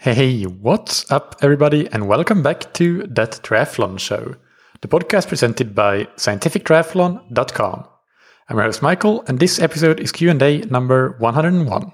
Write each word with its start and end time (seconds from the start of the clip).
Hey, 0.00 0.44
what's 0.44 1.10
up, 1.10 1.34
everybody, 1.42 1.88
and 1.88 2.06
welcome 2.06 2.40
back 2.40 2.72
to 2.74 3.02
That 3.08 3.40
Triathlon 3.42 3.98
Show, 3.98 4.36
the 4.80 4.86
podcast 4.86 5.26
presented 5.26 5.74
by 5.74 6.04
scientifictriathlon.com. 6.14 7.84
I'm 8.48 8.56
your 8.56 8.64
host 8.66 8.80
Mikael, 8.80 9.24
and 9.26 9.40
this 9.40 9.58
episode 9.58 9.98
is 9.98 10.12
Q&A 10.12 10.58
number 10.70 11.16
101. 11.18 11.92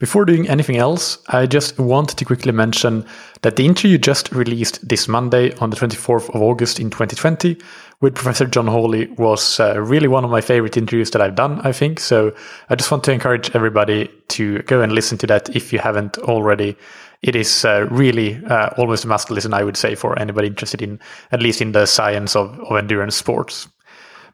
Before 0.00 0.24
doing 0.24 0.48
anything 0.48 0.78
else, 0.78 1.18
I 1.28 1.46
just 1.46 1.78
want 1.78 2.08
to 2.08 2.24
quickly 2.24 2.50
mention 2.50 3.06
that 3.42 3.54
the 3.54 3.64
interview 3.64 3.96
just 3.96 4.32
released 4.32 4.88
this 4.88 5.06
Monday 5.06 5.54
on 5.58 5.70
the 5.70 5.76
24th 5.76 6.34
of 6.34 6.42
August 6.42 6.80
in 6.80 6.90
2020 6.90 7.58
with 8.00 8.14
Professor 8.14 8.46
John 8.46 8.66
Hawley 8.66 9.06
was 9.18 9.60
uh, 9.60 9.78
really 9.78 10.08
one 10.08 10.24
of 10.24 10.30
my 10.30 10.40
favorite 10.40 10.76
interviews 10.76 11.10
that 11.10 11.20
I've 11.20 11.34
done, 11.34 11.60
I 11.60 11.72
think. 11.72 12.00
So 12.00 12.34
I 12.70 12.74
just 12.74 12.90
want 12.90 13.04
to 13.04 13.12
encourage 13.12 13.54
everybody 13.54 14.10
to 14.28 14.62
go 14.62 14.80
and 14.80 14.90
listen 14.92 15.18
to 15.18 15.26
that 15.28 15.54
if 15.54 15.72
you 15.72 15.78
haven't 15.78 16.18
already. 16.18 16.76
It 17.22 17.36
is 17.36 17.64
uh, 17.64 17.86
really 17.90 18.42
uh, 18.46 18.70
almost 18.78 19.04
a 19.04 19.08
must 19.08 19.30
listen, 19.30 19.52
I 19.52 19.62
would 19.62 19.76
say, 19.76 19.94
for 19.94 20.18
anybody 20.18 20.48
interested 20.48 20.80
in 20.80 20.98
at 21.32 21.42
least 21.42 21.60
in 21.60 21.72
the 21.72 21.86
science 21.86 22.34
of, 22.34 22.58
of 22.60 22.76
endurance 22.76 23.16
sports. 23.16 23.68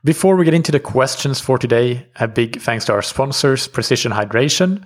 Before 0.05 0.37
we 0.37 0.45
get 0.45 0.55
into 0.55 0.71
the 0.71 0.79
questions 0.79 1.41
for 1.41 1.59
today, 1.59 2.07
a 2.17 2.29
big 2.29 2.61
thanks 2.61 2.85
to 2.85 2.93
our 2.93 3.03
sponsors, 3.03 3.67
Precision 3.67 4.13
Hydration. 4.13 4.85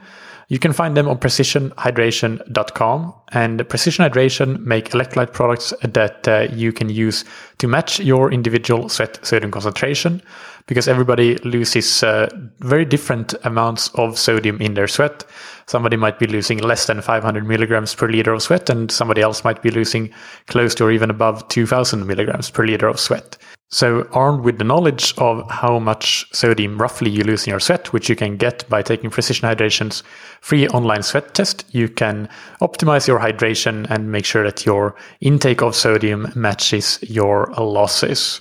You 0.50 0.58
can 0.58 0.72
find 0.72 0.96
them 0.96 1.08
on 1.08 1.18
precisionhydration.com. 1.18 3.14
And 3.30 3.68
Precision 3.68 4.04
Hydration 4.04 4.58
make 4.66 4.90
electrolyte 4.90 5.32
products 5.32 5.72
that 5.82 6.26
uh, 6.26 6.48
you 6.52 6.72
can 6.72 6.88
use 6.88 7.24
to 7.58 7.68
match 7.68 8.00
your 8.00 8.32
individual 8.32 8.88
sweat 8.88 9.24
sodium 9.24 9.52
concentration 9.52 10.20
because 10.66 10.88
everybody 10.88 11.36
loses 11.38 12.02
uh, 12.02 12.28
very 12.58 12.84
different 12.84 13.32
amounts 13.44 13.90
of 13.94 14.18
sodium 14.18 14.60
in 14.60 14.74
their 14.74 14.88
sweat. 14.88 15.24
Somebody 15.66 15.96
might 15.96 16.18
be 16.18 16.26
losing 16.26 16.58
less 16.58 16.86
than 16.86 17.00
500 17.00 17.46
milligrams 17.46 17.94
per 17.94 18.08
liter 18.08 18.32
of 18.32 18.42
sweat, 18.42 18.68
and 18.68 18.90
somebody 18.90 19.20
else 19.20 19.44
might 19.44 19.62
be 19.62 19.70
losing 19.70 20.12
close 20.48 20.74
to 20.74 20.84
or 20.84 20.90
even 20.90 21.10
above 21.10 21.46
2000 21.46 22.08
milligrams 22.08 22.50
per 22.50 22.66
liter 22.66 22.88
of 22.88 22.98
sweat. 22.98 23.38
So, 23.72 24.08
armed 24.10 24.42
with 24.42 24.58
the 24.58 24.64
knowledge 24.64 25.14
of 25.18 25.48
how 25.48 25.78
much 25.78 26.26
sodium 26.32 26.76
roughly 26.76 27.08
you 27.08 27.22
lose 27.22 27.46
in 27.46 27.52
your 27.52 27.60
sweat, 27.60 27.92
which 27.92 28.08
you 28.08 28.16
can 28.16 28.36
get 28.36 28.68
by 28.68 28.82
taking 28.82 29.10
Precision 29.10 29.46
Hydration's 29.46 30.02
free 30.40 30.66
online 30.68 31.04
sweat 31.04 31.34
test, 31.34 31.64
you 31.72 31.88
can 31.88 32.28
optimize 32.60 33.06
your 33.06 33.20
hydration 33.20 33.88
and 33.88 34.10
make 34.10 34.24
sure 34.24 34.42
that 34.42 34.66
your 34.66 34.96
intake 35.20 35.62
of 35.62 35.76
sodium 35.76 36.32
matches 36.34 36.98
your 37.02 37.54
losses. 37.58 38.40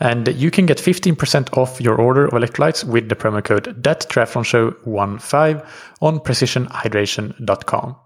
And 0.00 0.28
you 0.28 0.50
can 0.50 0.64
get 0.64 0.78
15% 0.78 1.58
off 1.58 1.78
your 1.78 2.00
order 2.00 2.24
of 2.24 2.32
electrolytes 2.32 2.84
with 2.84 3.10
the 3.10 3.16
promo 3.16 3.44
code 3.44 3.82
ThatTriathlonShow15 3.82 5.66
on 6.00 6.20
precisionhydration.com. 6.20 7.96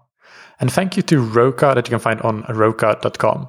And 0.59 0.71
thank 0.71 0.97
you 0.97 1.03
to 1.03 1.21
Roka 1.21 1.71
that 1.73 1.87
you 1.87 1.91
can 1.91 1.99
find 1.99 2.19
on 2.21 2.43
roka.com. 2.49 3.47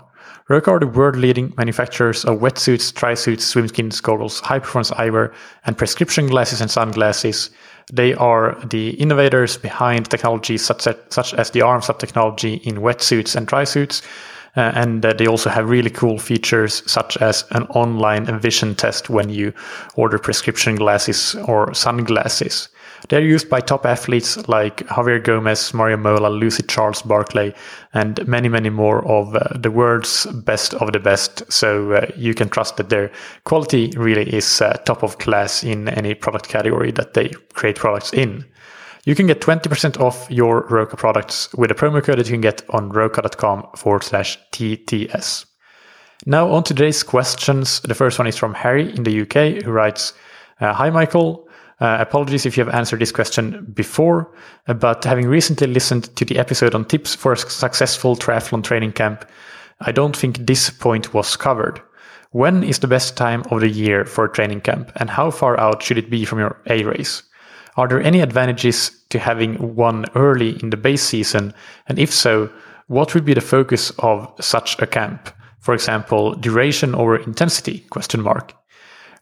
Roka 0.50 0.72
are 0.72 0.80
the 0.80 0.86
world 0.88 1.14
leading 1.14 1.54
manufacturers 1.56 2.24
of 2.24 2.40
wetsuits, 2.40 2.92
tri-suits, 2.92 3.54
swimskins, 3.54 4.02
goggles, 4.02 4.40
high 4.40 4.58
performance 4.58 4.90
eyewear, 4.90 5.32
and 5.64 5.78
prescription 5.78 6.26
glasses 6.26 6.60
and 6.60 6.68
sunglasses. 6.68 7.50
They 7.92 8.14
are 8.14 8.58
the 8.68 8.90
innovators 8.94 9.56
behind 9.56 10.10
technologies 10.10 10.64
such 10.64 10.88
as, 10.88 10.96
such 11.08 11.34
as 11.34 11.52
the 11.52 11.62
arms 11.62 11.88
up 11.88 12.00
technology 12.00 12.54
in 12.64 12.78
wetsuits 12.78 13.36
and 13.36 13.48
tri-suits. 13.48 14.02
Uh, 14.56 14.72
and 14.74 15.06
uh, 15.06 15.12
they 15.12 15.28
also 15.28 15.50
have 15.50 15.70
really 15.70 15.88
cool 15.88 16.18
features 16.18 16.82
such 16.84 17.16
as 17.18 17.44
an 17.52 17.62
online 17.66 18.26
vision 18.40 18.74
test 18.74 19.08
when 19.08 19.28
you 19.28 19.52
order 19.94 20.18
prescription 20.18 20.74
glasses 20.74 21.36
or 21.46 21.72
sunglasses. 21.74 22.68
They're 23.08 23.20
used 23.20 23.48
by 23.48 23.60
top 23.60 23.86
athletes 23.86 24.36
like 24.48 24.86
Javier 24.86 25.22
Gomez, 25.22 25.72
Mario 25.72 25.96
Mola, 25.96 26.28
Lucy 26.28 26.62
Charles 26.62 27.02
Barclay, 27.02 27.54
and 27.94 28.26
many, 28.28 28.48
many 28.48 28.70
more 28.70 29.06
of 29.06 29.34
uh, 29.34 29.58
the 29.58 29.70
world's 29.70 30.26
best 30.26 30.74
of 30.74 30.92
the 30.92 31.00
best. 31.00 31.50
So 31.50 31.92
uh, 31.92 32.06
you 32.16 32.34
can 32.34 32.48
trust 32.48 32.76
that 32.76 32.90
their 32.90 33.10
quality 33.44 33.92
really 33.96 34.32
is 34.32 34.60
uh, 34.60 34.74
top 34.84 35.02
of 35.02 35.18
class 35.18 35.64
in 35.64 35.88
any 35.88 36.14
product 36.14 36.48
category 36.48 36.90
that 36.92 37.14
they 37.14 37.30
create 37.54 37.76
products 37.76 38.12
in. 38.12 38.44
You 39.04 39.14
can 39.14 39.26
get 39.26 39.40
20% 39.40 39.98
off 39.98 40.30
your 40.30 40.66
Roka 40.68 40.96
products 40.96 41.52
with 41.54 41.70
a 41.70 41.74
promo 41.74 42.04
code 42.04 42.18
that 42.18 42.26
you 42.26 42.32
can 42.32 42.42
get 42.42 42.62
on 42.68 42.90
roka.com 42.90 43.68
forward 43.74 44.04
slash 44.04 44.38
TTS. 44.52 45.46
Now 46.26 46.50
on 46.50 46.64
today's 46.64 47.02
questions. 47.02 47.80
The 47.80 47.94
first 47.94 48.18
one 48.18 48.28
is 48.28 48.36
from 48.36 48.52
Harry 48.52 48.94
in 48.94 49.04
the 49.04 49.22
UK 49.22 49.64
who 49.64 49.70
writes, 49.70 50.12
uh, 50.60 50.74
Hi 50.74 50.90
Mikael, 50.90 51.48
uh, 51.80 51.96
apologies 52.00 52.44
if 52.44 52.56
you 52.56 52.64
have 52.64 52.74
answered 52.74 53.00
this 53.00 53.12
question 53.12 53.64
before, 53.72 54.30
uh, 54.68 54.74
but 54.74 55.04
having 55.04 55.26
recently 55.26 55.66
listened 55.66 56.14
to 56.16 56.24
the 56.24 56.38
episode 56.38 56.74
on 56.74 56.84
tips 56.84 57.14
for 57.14 57.32
a 57.32 57.36
successful 57.36 58.16
triathlon 58.16 58.62
training 58.62 58.92
camp, 58.92 59.28
I 59.80 59.92
don't 59.92 60.16
think 60.16 60.38
this 60.38 60.68
point 60.68 61.14
was 61.14 61.36
covered. 61.36 61.80
When 62.32 62.62
is 62.62 62.78
the 62.78 62.86
best 62.86 63.16
time 63.16 63.42
of 63.50 63.60
the 63.60 63.68
year 63.68 64.04
for 64.04 64.26
a 64.26 64.32
training 64.32 64.60
camp, 64.60 64.92
and 64.96 65.10
how 65.10 65.30
far 65.30 65.58
out 65.58 65.82
should 65.82 65.98
it 65.98 66.10
be 66.10 66.24
from 66.24 66.38
your 66.38 66.60
A 66.68 66.84
race? 66.84 67.22
Are 67.76 67.88
there 67.88 68.02
any 68.02 68.20
advantages 68.20 68.90
to 69.08 69.18
having 69.18 69.74
one 69.74 70.04
early 70.14 70.62
in 70.62 70.70
the 70.70 70.76
base 70.76 71.02
season? 71.02 71.54
And 71.88 71.98
if 71.98 72.12
so, 72.12 72.50
what 72.88 73.14
would 73.14 73.24
be 73.24 73.34
the 73.34 73.40
focus 73.40 73.90
of 74.00 74.32
such 74.40 74.78
a 74.80 74.86
camp? 74.86 75.30
For 75.60 75.74
example, 75.74 76.34
duration 76.34 76.94
over 76.94 77.16
intensity? 77.16 77.80
Question 77.90 78.20
mark. 78.20 78.59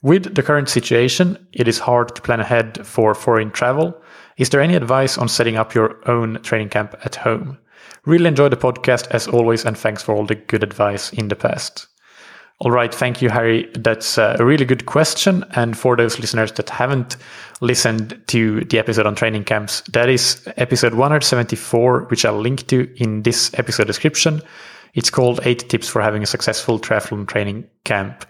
With 0.02 0.34
the 0.34 0.44
current 0.44 0.68
situation, 0.68 1.44
it 1.52 1.66
is 1.66 1.80
hard 1.80 2.14
to 2.14 2.22
plan 2.22 2.38
ahead 2.40 2.86
for 2.86 3.14
foreign 3.14 3.50
travel. 3.50 4.00
Is 4.36 4.50
there 4.50 4.60
any 4.60 4.76
advice 4.76 5.18
on 5.18 5.28
setting 5.28 5.56
up 5.56 5.74
your 5.74 5.98
own 6.08 6.40
training 6.42 6.68
camp 6.68 6.94
at 7.04 7.16
home? 7.16 7.58
Really 8.04 8.26
enjoy 8.26 8.48
the 8.48 8.56
podcast 8.56 9.08
as 9.10 9.26
always, 9.26 9.64
and 9.64 9.76
thanks 9.76 10.02
for 10.02 10.14
all 10.14 10.24
the 10.24 10.36
good 10.36 10.62
advice 10.62 11.12
in 11.12 11.28
the 11.28 11.36
past. 11.36 11.88
All 12.60 12.70
right, 12.70 12.92
thank 12.92 13.22
you, 13.22 13.28
Harry. 13.28 13.70
That's 13.74 14.18
uh, 14.18 14.36
a 14.38 14.44
really 14.44 14.64
good 14.64 14.86
question. 14.86 15.44
And 15.54 15.76
for 15.76 15.96
those 15.96 16.18
listeners 16.18 16.52
that 16.52 16.70
haven't 16.70 17.16
listened 17.60 18.20
to 18.28 18.64
the 18.64 18.78
episode 18.78 19.06
on 19.06 19.14
training 19.14 19.44
camps, 19.44 19.82
that 19.92 20.08
is 20.08 20.42
episode 20.56 20.94
174, 20.94 22.02
which 22.04 22.24
I'll 22.24 22.40
link 22.40 22.66
to 22.68 22.88
in 22.96 23.22
this 23.22 23.52
episode 23.54 23.86
description. 23.86 24.42
It's 24.98 25.10
called 25.10 25.38
Eight 25.44 25.68
Tips 25.68 25.86
for 25.86 26.02
Having 26.02 26.24
a 26.24 26.26
Successful 26.26 26.80
Triathlon 26.80 27.28
Training 27.28 27.68
Camp. 27.84 28.26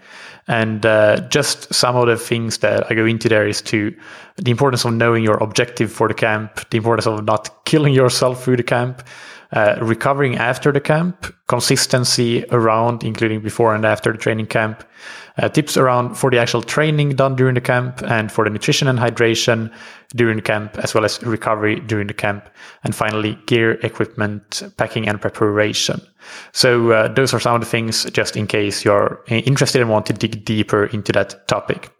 And 0.47 0.85
uh, 0.85 1.27
just 1.29 1.73
some 1.73 1.95
of 1.95 2.05
the 2.05 2.15
things 2.15 2.59
that 2.59 2.91
I 2.91 2.93
go 2.93 3.07
into 3.07 3.27
there 3.27 3.47
is 3.47 3.59
to 3.63 3.91
the 4.35 4.51
importance 4.51 4.85
of 4.85 4.93
knowing 4.93 5.23
your 5.23 5.37
objective 5.37 5.91
for 5.91 6.07
the 6.07 6.13
camp, 6.13 6.69
the 6.69 6.77
importance 6.77 7.07
of 7.07 7.25
not 7.25 7.65
killing 7.65 7.91
yourself 7.91 8.43
through 8.43 8.57
the 8.57 8.63
camp, 8.63 9.01
uh, 9.51 9.79
recovering 9.81 10.35
after 10.35 10.71
the 10.71 10.79
camp, 10.79 11.33
consistency 11.47 12.45
around, 12.51 13.03
including 13.03 13.41
before 13.41 13.73
and 13.73 13.83
after 13.83 14.11
the 14.11 14.19
training 14.19 14.45
camp, 14.45 14.83
uh, 15.39 15.49
tips 15.49 15.77
around 15.77 16.15
for 16.15 16.29
the 16.29 16.37
actual 16.37 16.61
training 16.61 17.15
done 17.15 17.35
during 17.35 17.55
the 17.55 17.61
camp 17.61 18.01
and 18.03 18.31
for 18.31 18.43
the 18.43 18.49
nutrition 18.49 18.87
and 18.87 18.99
hydration 18.99 19.71
during 20.15 20.35
the 20.35 20.41
camp, 20.41 20.77
as 20.79 20.93
well 20.93 21.05
as 21.05 21.21
recovery 21.23 21.79
during 21.79 22.07
the 22.07 22.13
camp. 22.13 22.49
And 22.83 22.95
finally, 22.95 23.37
gear, 23.45 23.73
equipment, 23.83 24.63
packing 24.77 25.07
and 25.07 25.21
preparation. 25.21 26.01
So 26.51 26.91
uh, 26.91 27.07
those 27.07 27.33
are 27.33 27.39
some 27.39 27.55
of 27.55 27.61
the 27.61 27.67
things 27.67 28.05
just 28.11 28.35
in 28.35 28.47
case 28.47 28.83
you're 28.83 29.23
interested 29.27 29.81
and 29.81 29.89
want 29.89 30.05
to 30.07 30.13
dig 30.13 30.45
deeper 30.45 30.85
into 30.85 31.11
that 31.13 31.47
topic. 31.47 31.91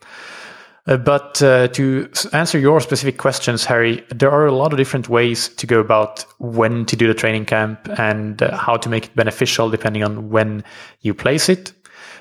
Uh, 0.89 0.97
but 0.97 1.41
uh, 1.43 1.67
to 1.67 2.09
answer 2.33 2.57
your 2.57 2.81
specific 2.81 3.17
questions, 3.17 3.63
Harry, 3.65 4.03
there 4.09 4.31
are 4.31 4.47
a 4.47 4.51
lot 4.51 4.73
of 4.73 4.77
different 4.77 5.07
ways 5.07 5.49
to 5.49 5.67
go 5.67 5.79
about 5.79 6.25
when 6.39 6.83
to 6.85 6.95
do 6.95 7.07
the 7.07 7.13
training 7.13 7.45
camp 7.45 7.87
and 7.99 8.41
uh, 8.41 8.57
how 8.57 8.75
to 8.75 8.89
make 8.89 9.05
it 9.05 9.15
beneficial 9.15 9.69
depending 9.69 10.03
on 10.03 10.29
when 10.29 10.63
you 11.01 11.13
place 11.13 11.47
it. 11.47 11.73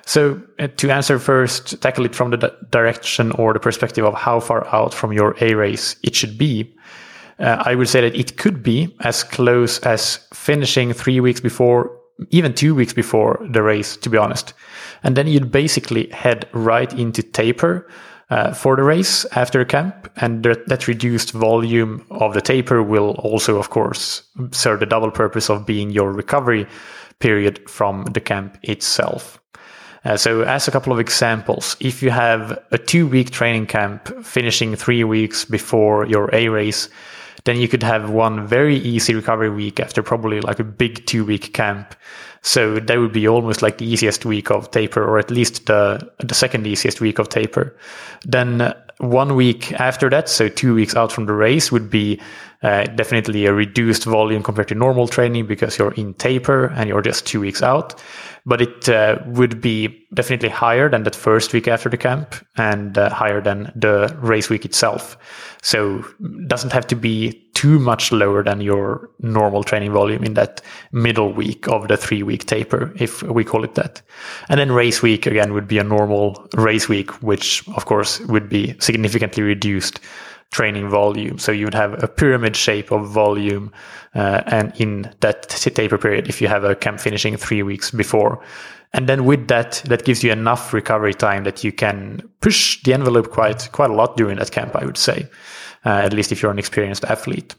So, 0.08 0.40
uh, 0.58 0.68
to 0.78 0.90
answer 0.90 1.18
first, 1.18 1.82
tackle 1.82 2.06
it 2.06 2.14
from 2.14 2.30
the 2.30 2.56
direction 2.70 3.30
or 3.32 3.52
the 3.52 3.60
perspective 3.60 4.06
of 4.06 4.14
how 4.14 4.40
far 4.40 4.66
out 4.74 4.94
from 4.94 5.12
your 5.12 5.36
A 5.42 5.52
race 5.52 5.96
it 6.02 6.14
should 6.14 6.38
be. 6.38 6.74
Uh, 7.38 7.62
I 7.66 7.74
would 7.74 7.90
say 7.90 8.00
that 8.00 8.16
it 8.16 8.38
could 8.38 8.62
be 8.62 8.96
as 9.00 9.22
close 9.22 9.78
as 9.80 10.26
finishing 10.32 10.94
three 10.94 11.20
weeks 11.20 11.40
before, 11.40 11.94
even 12.30 12.54
two 12.54 12.74
weeks 12.74 12.94
before 12.94 13.38
the 13.52 13.62
race, 13.62 13.98
to 13.98 14.08
be 14.08 14.16
honest. 14.16 14.54
And 15.02 15.14
then 15.14 15.26
you'd 15.26 15.52
basically 15.52 16.08
head 16.08 16.48
right 16.54 16.90
into 16.94 17.22
taper 17.22 17.86
uh, 18.30 18.54
for 18.54 18.76
the 18.76 18.84
race 18.84 19.26
after 19.36 19.62
camp, 19.66 20.10
and 20.16 20.42
that, 20.42 20.68
that, 20.68 20.88
reduced 20.88 21.32
volume 21.32 22.06
of 22.10 22.32
the 22.32 22.40
taper 22.40 22.82
will 22.82 23.10
also, 23.18 23.58
of 23.58 23.68
course, 23.68 24.22
serve 24.52 24.80
the 24.80 24.86
double 24.86 25.10
purpose 25.10 25.50
of 25.50 25.66
being 25.66 25.90
your 25.90 26.12
recovery 26.12 26.66
period 27.18 27.68
from 27.68 28.04
the 28.04 28.20
camp 28.20 28.56
itself. 28.62 29.38
Uh, 30.08 30.16
so, 30.16 30.40
as 30.40 30.66
a 30.66 30.70
couple 30.70 30.90
of 30.90 30.98
examples, 30.98 31.76
if 31.80 32.02
you 32.02 32.08
have 32.08 32.58
a 32.70 32.78
two 32.78 33.06
week 33.06 33.30
training 33.30 33.66
camp 33.66 34.08
finishing 34.24 34.74
three 34.74 35.04
weeks 35.04 35.44
before 35.44 36.06
your 36.06 36.30
A 36.32 36.48
race, 36.48 36.88
then 37.44 37.58
you 37.58 37.68
could 37.68 37.82
have 37.82 38.08
one 38.08 38.46
very 38.46 38.76
easy 38.76 39.14
recovery 39.14 39.50
week 39.50 39.78
after 39.80 40.02
probably 40.02 40.40
like 40.40 40.58
a 40.58 40.64
big 40.64 41.04
two 41.04 41.26
week 41.26 41.52
camp. 41.52 41.94
So 42.40 42.80
that 42.80 42.98
would 42.98 43.12
be 43.12 43.28
almost 43.28 43.60
like 43.60 43.76
the 43.76 43.84
easiest 43.84 44.24
week 44.24 44.50
of 44.50 44.70
taper, 44.70 45.04
or 45.04 45.18
at 45.18 45.30
least 45.30 45.66
the 45.66 46.00
the 46.24 46.34
second 46.34 46.66
easiest 46.66 47.02
week 47.02 47.18
of 47.18 47.28
taper. 47.28 47.76
Then 48.24 48.72
one 48.96 49.34
week 49.34 49.72
after 49.78 50.08
that, 50.08 50.30
so 50.30 50.48
two 50.48 50.74
weeks 50.74 50.96
out 50.96 51.12
from 51.12 51.26
the 51.26 51.34
race, 51.34 51.70
would 51.70 51.90
be 51.90 52.18
Uh, 52.60 52.82
definitely 52.96 53.46
a 53.46 53.52
reduced 53.52 54.04
volume 54.04 54.42
compared 54.42 54.66
to 54.66 54.74
normal 54.74 55.06
training 55.06 55.46
because 55.46 55.78
you're 55.78 55.94
in 55.94 56.12
taper 56.14 56.72
and 56.74 56.88
you're 56.88 57.06
just 57.06 57.24
two 57.24 57.40
weeks 57.40 57.62
out. 57.62 57.94
But 58.48 58.60
it 58.62 58.88
uh, 58.88 59.18
would 59.26 59.60
be 59.60 60.06
definitely 60.14 60.48
higher 60.48 60.88
than 60.88 61.02
that 61.02 61.14
first 61.14 61.52
week 61.52 61.68
after 61.68 61.90
the 61.90 61.98
camp 61.98 62.34
and 62.56 62.96
uh, 62.96 63.10
higher 63.10 63.42
than 63.42 63.70
the 63.76 64.16
race 64.20 64.48
week 64.48 64.64
itself. 64.64 65.18
So 65.62 66.02
doesn't 66.46 66.72
have 66.72 66.86
to 66.86 66.96
be 66.96 67.48
too 67.58 67.78
much 67.78 68.12
lower 68.12 68.44
than 68.44 68.60
your 68.60 69.10
normal 69.18 69.64
training 69.64 69.92
volume 69.92 70.22
in 70.22 70.34
that 70.34 70.62
middle 70.92 71.32
week 71.32 71.66
of 71.66 71.88
the 71.88 71.96
three 71.96 72.22
week 72.22 72.46
taper, 72.46 72.92
if 72.96 73.22
we 73.24 73.42
call 73.44 73.64
it 73.64 73.74
that. 73.74 74.00
And 74.48 74.60
then 74.60 74.70
race 74.70 75.02
week 75.02 75.26
again 75.26 75.52
would 75.52 75.66
be 75.66 75.78
a 75.78 75.84
normal 75.84 76.48
race 76.54 76.88
week, 76.88 77.10
which 77.20 77.66
of 77.70 77.84
course 77.84 78.20
would 78.20 78.48
be 78.48 78.76
significantly 78.78 79.42
reduced 79.42 80.00
training 80.50 80.88
volume. 80.88 81.38
So 81.38 81.52
you 81.52 81.66
would 81.66 81.74
have 81.74 82.02
a 82.02 82.08
pyramid 82.08 82.56
shape 82.56 82.90
of 82.90 83.08
volume, 83.08 83.72
uh, 84.14 84.42
and 84.46 84.72
in 84.80 85.12
that 85.20 85.48
taper 85.48 85.98
period, 85.98 86.28
if 86.28 86.40
you 86.40 86.48
have 86.48 86.64
a 86.64 86.74
camp 86.74 87.00
finishing 87.00 87.36
three 87.36 87.62
weeks 87.62 87.90
before. 87.90 88.42
And 88.94 89.06
then 89.06 89.24
with 89.24 89.48
that, 89.48 89.82
that 89.86 90.04
gives 90.04 90.24
you 90.24 90.32
enough 90.32 90.72
recovery 90.72 91.12
time 91.12 91.44
that 91.44 91.62
you 91.62 91.72
can 91.72 92.22
push 92.40 92.82
the 92.84 92.94
envelope 92.94 93.30
quite, 93.30 93.68
quite 93.72 93.90
a 93.90 93.94
lot 93.94 94.16
during 94.16 94.38
that 94.38 94.50
camp, 94.50 94.74
I 94.74 94.86
would 94.86 94.96
say, 94.96 95.28
uh, 95.84 95.90
at 95.90 96.14
least 96.14 96.32
if 96.32 96.42
you're 96.42 96.50
an 96.50 96.58
experienced 96.58 97.04
athlete. 97.04 97.54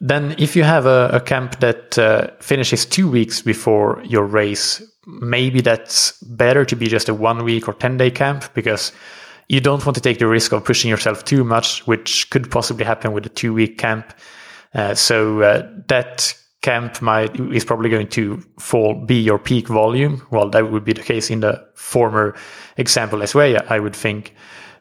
Then 0.00 0.34
if 0.38 0.56
you 0.56 0.64
have 0.64 0.86
a, 0.86 1.10
a 1.12 1.20
camp 1.20 1.60
that 1.60 1.98
uh, 1.98 2.28
finishes 2.40 2.84
two 2.84 3.08
weeks 3.08 3.40
before 3.40 4.02
your 4.04 4.24
race, 4.24 4.82
maybe 5.06 5.60
that's 5.60 6.12
better 6.22 6.64
to 6.64 6.76
be 6.76 6.88
just 6.88 7.08
a 7.08 7.14
one 7.14 7.44
week 7.44 7.68
or 7.68 7.74
10 7.74 7.96
day 7.96 8.10
camp 8.10 8.52
because 8.54 8.92
you 9.48 9.60
don't 9.60 9.84
want 9.84 9.94
to 9.94 10.00
take 10.00 10.18
the 10.18 10.26
risk 10.26 10.52
of 10.52 10.64
pushing 10.64 10.90
yourself 10.90 11.24
too 11.24 11.42
much, 11.42 11.86
which 11.86 12.28
could 12.30 12.50
possibly 12.50 12.84
happen 12.84 13.12
with 13.12 13.24
a 13.26 13.30
two 13.30 13.54
week 13.54 13.78
camp. 13.78 14.12
Uh, 14.74 14.94
so 14.94 15.40
uh, 15.42 15.66
that 15.88 16.34
camp 16.60 17.00
might 17.00 17.38
is 17.52 17.64
probably 17.64 17.88
going 17.88 18.08
to 18.08 18.42
fall 18.58 18.94
be 19.06 19.14
your 19.14 19.38
peak 19.38 19.68
volume. 19.68 20.26
Well, 20.30 20.50
that 20.50 20.70
would 20.70 20.84
be 20.84 20.92
the 20.92 21.02
case 21.02 21.30
in 21.30 21.40
the 21.40 21.66
former 21.74 22.36
example 22.76 23.22
as 23.22 23.34
well, 23.34 23.60
I 23.68 23.78
would 23.78 23.96
think. 23.96 24.34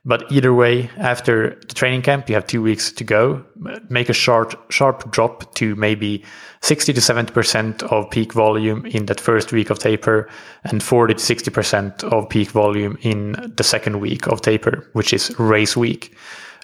But 0.08 0.32
either 0.32 0.54
way, 0.54 0.90
after 0.96 1.60
the 1.68 1.74
training 1.74 2.02
camp, 2.02 2.30
you 2.30 2.36
have 2.36 2.48
two 2.48 2.62
weeks 2.62 2.94
to 2.94 3.04
go. 3.04 3.44
Make 3.90 4.08
a 4.08 4.14
sharp, 4.14 4.72
sharp 4.72 5.12
drop 5.12 5.54
to 5.56 5.76
maybe 5.76 6.24
60 6.62 6.94
to 6.94 7.02
70% 7.02 7.84
of 7.84 8.10
peak 8.10 8.32
volume 8.32 8.86
in 8.86 9.08
that 9.08 9.20
first 9.20 9.52
week 9.52 9.70
of 9.70 9.80
taper 9.80 10.30
and 10.64 10.82
40 10.82 11.16
to 11.16 11.20
60% 11.20 12.06
of 12.06 12.30
peak 12.30 12.52
volume 12.52 12.98
in 13.02 13.54
the 13.58 13.66
second 13.66 14.00
week 14.00 14.28
of 14.28 14.40
taper, 14.40 14.90
which 14.94 15.12
is 15.12 15.38
race 15.38 15.76
week. 15.76 16.16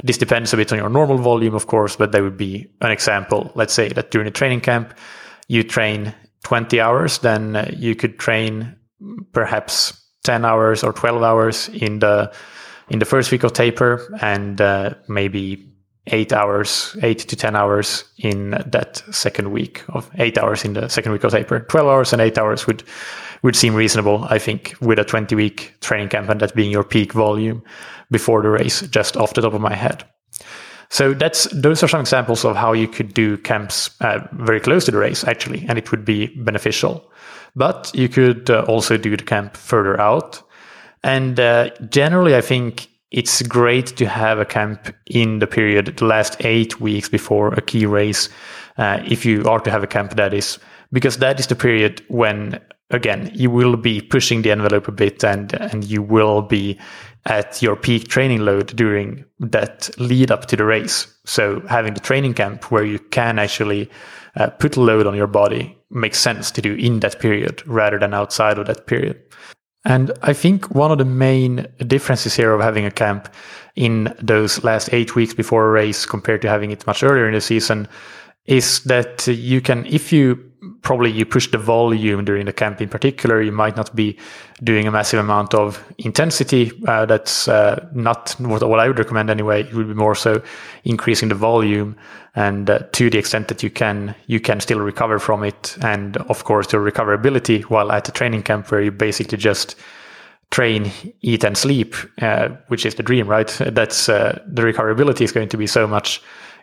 This 0.01 0.17
depends 0.17 0.53
a 0.53 0.57
bit 0.57 0.71
on 0.71 0.79
your 0.79 0.89
normal 0.89 1.17
volume, 1.17 1.53
of 1.53 1.67
course, 1.67 1.97
but 1.97 2.13
that 2.13 2.23
would 2.23 2.37
be 2.37 2.71
an 2.79 2.91
example. 2.91 3.51
Let's 3.55 3.73
say 3.73 3.89
that 3.89 4.09
during 4.09 4.23
the 4.23 4.31
training 4.31 4.61
camp, 4.61 4.97
you 5.49 5.63
train 5.63 6.15
20 6.45 6.79
hours, 6.79 7.17
then 7.17 7.75
you 7.77 7.93
could 7.93 8.19
train 8.19 8.77
perhaps 9.33 10.01
10 10.23 10.45
hours 10.45 10.81
or 10.81 10.93
12 10.93 11.21
hours 11.21 11.67
in 11.73 11.99
the 11.99 12.33
in 12.89 13.00
the 13.00 13.06
first 13.06 13.31
week 13.31 13.44
of 13.44 13.53
taper 13.53 14.18
and 14.21 14.59
uh, 14.62 14.94
maybe 15.07 15.69
eight 16.07 16.33
hours, 16.33 16.97
eight 17.01 17.19
to 17.19 17.35
10 17.35 17.56
hours 17.56 18.03
in 18.18 18.51
that 18.51 19.03
second 19.12 19.51
week 19.51 19.83
of 19.89 20.09
eight 20.15 20.38
hours 20.38 20.65
in 20.65 20.74
the 20.74 20.89
second 20.89 21.12
week 21.12 21.24
of 21.24 21.31
taper. 21.31 21.62
12 21.62 21.88
hours 21.88 22.13
and 22.13 22.21
eight 22.21 22.38
hours 22.38 22.68
would, 22.68 22.83
would 23.41 23.56
seem 23.56 23.74
reasonable, 23.74 24.25
I 24.30 24.38
think, 24.38 24.75
with 24.81 25.00
a 25.00 25.06
20 25.06 25.35
week 25.35 25.75
training 25.81 26.09
camp 26.09 26.30
and 26.30 26.41
that 26.41 26.56
being 26.56 26.71
your 26.71 26.83
peak 26.83 27.13
volume 27.13 27.63
before 28.12 28.41
the 28.41 28.50
race, 28.50 28.81
just 28.81 29.15
off 29.15 29.33
the 29.33 29.41
top 29.41 29.53
of 29.53 29.62
my 29.62 29.74
head. 29.74 30.03
So 30.89 31.13
that's 31.15 31.45
those 31.45 31.81
are 31.81 31.88
some 31.88 32.01
examples 32.01 32.45
of 32.45 32.56
how 32.56 32.74
you 32.74 32.88
could 32.88 33.15
do 33.15 33.38
camps 33.38 33.89
uh, 34.01 34.27
very 34.33 34.59
close 34.59 34.86
to 34.86 34.91
the 34.91 35.00
race, 35.00 35.24
actually, 35.24 35.65
and 35.68 35.79
it 35.79 35.89
would 35.89 36.06
be 36.06 36.27
beneficial. 36.36 37.09
But 37.56 37.89
you 37.95 38.07
could 38.09 38.50
uh, 38.50 38.63
also 38.68 38.97
do 38.97 39.18
the 39.18 39.24
camp 39.24 39.57
further 39.57 40.00
out 40.00 40.44
and 41.03 41.39
uh, 41.39 41.69
generally, 41.89 42.35
I 42.35 42.41
think 42.41 42.89
it's 43.11 43.44
great 43.44 43.88
to 43.97 44.07
have 44.07 44.39
a 44.39 44.45
camp 44.45 44.94
in 45.05 45.39
the 45.39 45.47
period, 45.47 45.97
the 45.97 46.05
last 46.05 46.35
eight 46.39 46.81
weeks 46.81 47.07
before 47.07 47.53
a 47.53 47.61
key 47.61 47.85
race, 47.85 48.27
uh, 48.77 49.01
if 49.05 49.23
you 49.23 49.44
are 49.44 49.59
to 49.59 49.69
have 49.69 49.83
a 49.83 49.88
camp 49.88 50.15
that 50.15 50.33
is, 50.33 50.57
because 50.91 51.17
that 51.17 51.39
is 51.39 51.47
the 51.47 51.55
period 51.55 52.01
when, 52.07 52.59
again, 52.89 53.29
you 53.35 53.51
will 53.51 53.77
be 53.77 54.01
pushing 54.01 54.41
the 54.41 54.51
envelope 54.51 54.88
a 54.88 54.91
bit 54.91 55.23
and, 55.23 55.53
and 55.53 55.83
you 55.83 56.01
will 56.01 56.41
be 56.41 56.79
at 57.27 57.61
your 57.61 57.75
peak 57.75 58.07
training 58.07 58.41
load 58.41 58.67
during 58.75 59.23
that 59.39 59.89
lead 60.00 60.31
up 60.31 60.47
to 60.47 60.55
the 60.55 60.65
race. 60.65 61.07
So 61.25 61.61
having 61.69 61.94
the 61.94 62.00
training 62.00 62.33
camp 62.33 62.71
where 62.71 62.83
you 62.83 62.97
can 62.97 63.38
actually 63.38 63.91
uh, 64.35 64.50
put 64.50 64.75
load 64.75 65.05
on 65.05 65.15
your 65.15 65.27
body 65.27 65.77
makes 65.91 66.17
sense 66.17 66.50
to 66.50 66.61
do 66.61 66.73
in 66.73 67.00
that 67.01 67.19
period 67.19 67.61
rather 67.67 68.00
than 68.00 68.13
outside 68.13 68.57
of 68.57 68.65
that 68.65 68.88
period. 68.88 69.21
And 69.85 70.12
I 70.21 70.33
think 70.33 70.74
one 70.74 70.91
of 70.91 70.97
the 70.97 71.06
main 71.06 71.68
differences 71.85 72.35
here 72.35 72.53
of 72.53 72.62
having 72.62 72.85
a 72.85 72.91
camp 72.91 73.27
in 73.75 74.15
those 74.21 74.63
last 74.63 74.94
eight 74.94 75.15
weeks 75.15 75.33
before 75.33 75.68
a 75.68 75.71
race 75.71 76.06
compared 76.06 76.41
to 76.44 76.50
having 76.50 76.71
it 76.71 76.88
much 76.88 77.03
earlier 77.03 77.27
in 77.27 77.33
the 77.33 77.41
season 77.41 77.88
is 78.45 78.83
that 78.83 79.27
you 79.27 79.62
can, 79.62 79.85
if 79.85 80.13
you 80.13 80.51
probably 80.83 81.09
you 81.09 81.25
push 81.25 81.50
the 81.50 81.57
volume 81.57 82.25
during 82.25 82.45
the 82.45 82.53
camp 82.53 82.81
in 82.81 82.89
particular, 82.89 83.41
you 83.41 83.51
might 83.51 83.75
not 83.75 83.95
be 83.95 84.18
doing 84.63 84.85
a 84.85 84.91
massive 84.91 85.19
amount 85.19 85.53
of 85.53 85.83
intensity. 85.97 86.71
Uh, 86.88 87.06
that's 87.06 87.47
uh, 87.47 87.88
not 87.94 88.35
what, 88.39 88.62
what, 88.68 88.80
I 88.80 88.88
would 88.88 89.00
recommend 89.00 89.30
anyway. 89.30 89.62
It 89.62 89.74
would 89.74 89.88
be 89.88 89.94
more 89.94 90.13
so 90.13 90.44
increasing 90.83 91.30
the 91.30 91.35
volume 91.35 91.95
and 92.35 92.69
uh, 92.69 92.80
to 92.91 93.09
the 93.09 93.18
extent 93.18 93.47
that 93.47 93.63
you 93.63 93.69
can, 93.69 94.13
you 94.27 94.39
can 94.39 94.59
still 94.59 94.80
recover 94.80 95.19
from 95.19 95.44
it. 95.44 95.77
And 95.81 96.18
of 96.18 96.44
course, 96.44 96.71
your 96.74 96.83
recoverability 96.83 97.63
while 97.63 97.91
at 97.91 98.03
the 98.03 98.12
training 98.12 98.44
camp 98.44 98.69
where 98.69 98.81
you 98.81 98.91
basically 98.91 99.38
just 99.38 99.75
train, 100.51 100.91
eat 101.21 101.44
and 101.44 101.57
sleep, 101.57 101.95
uh, 102.21 102.50
which 102.68 102.86
is 102.86 102.95
the 102.95 103.03
dream, 103.03 103.27
right? 103.27 103.47
That's 103.47 104.09
uh, 104.09 104.39
the 104.45 104.62
recoverability 104.62 105.21
is 105.21 105.31
going 105.31 105.50
to 105.50 105.57
be 105.57 105.65
so 105.65 105.88
much 105.88 106.21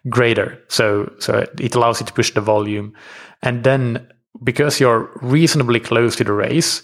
greater. 0.09 0.59
So, 0.69 1.13
so 1.19 1.47
it 1.59 1.75
allows 1.75 2.01
you 2.01 2.07
to 2.07 2.13
push 2.13 2.33
the 2.33 2.41
volume. 2.41 2.95
And 3.43 3.65
then 3.65 4.07
because 4.43 4.81
you're 4.81 5.11
reasonably 5.23 5.81
close 5.81 6.17
to 6.17 6.25
the 6.25 6.33
race, 6.33 6.83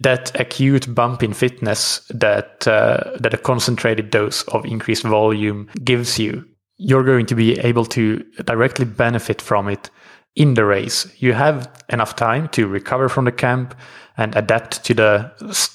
that 0.00 0.38
acute 0.38 0.92
bump 0.94 1.22
in 1.22 1.32
fitness 1.32 2.00
that 2.10 2.66
uh, 2.66 3.16
that 3.20 3.32
a 3.32 3.38
concentrated 3.38 4.10
dose 4.10 4.42
of 4.48 4.64
increased 4.64 5.04
volume 5.04 5.68
gives 5.84 6.18
you, 6.18 6.44
you're 6.76 7.04
going 7.04 7.26
to 7.26 7.34
be 7.34 7.58
able 7.60 7.86
to 7.86 8.22
directly 8.44 8.84
benefit 8.84 9.40
from 9.40 9.68
it 9.68 9.90
in 10.34 10.54
the 10.54 10.64
race. 10.64 11.10
You 11.18 11.32
have 11.32 11.70
enough 11.88 12.16
time 12.16 12.48
to 12.50 12.66
recover 12.66 13.08
from 13.08 13.24
the 13.24 13.32
camp 13.32 13.74
and 14.16 14.34
adapt 14.34 14.84
to 14.84 14.94
the 14.94 15.30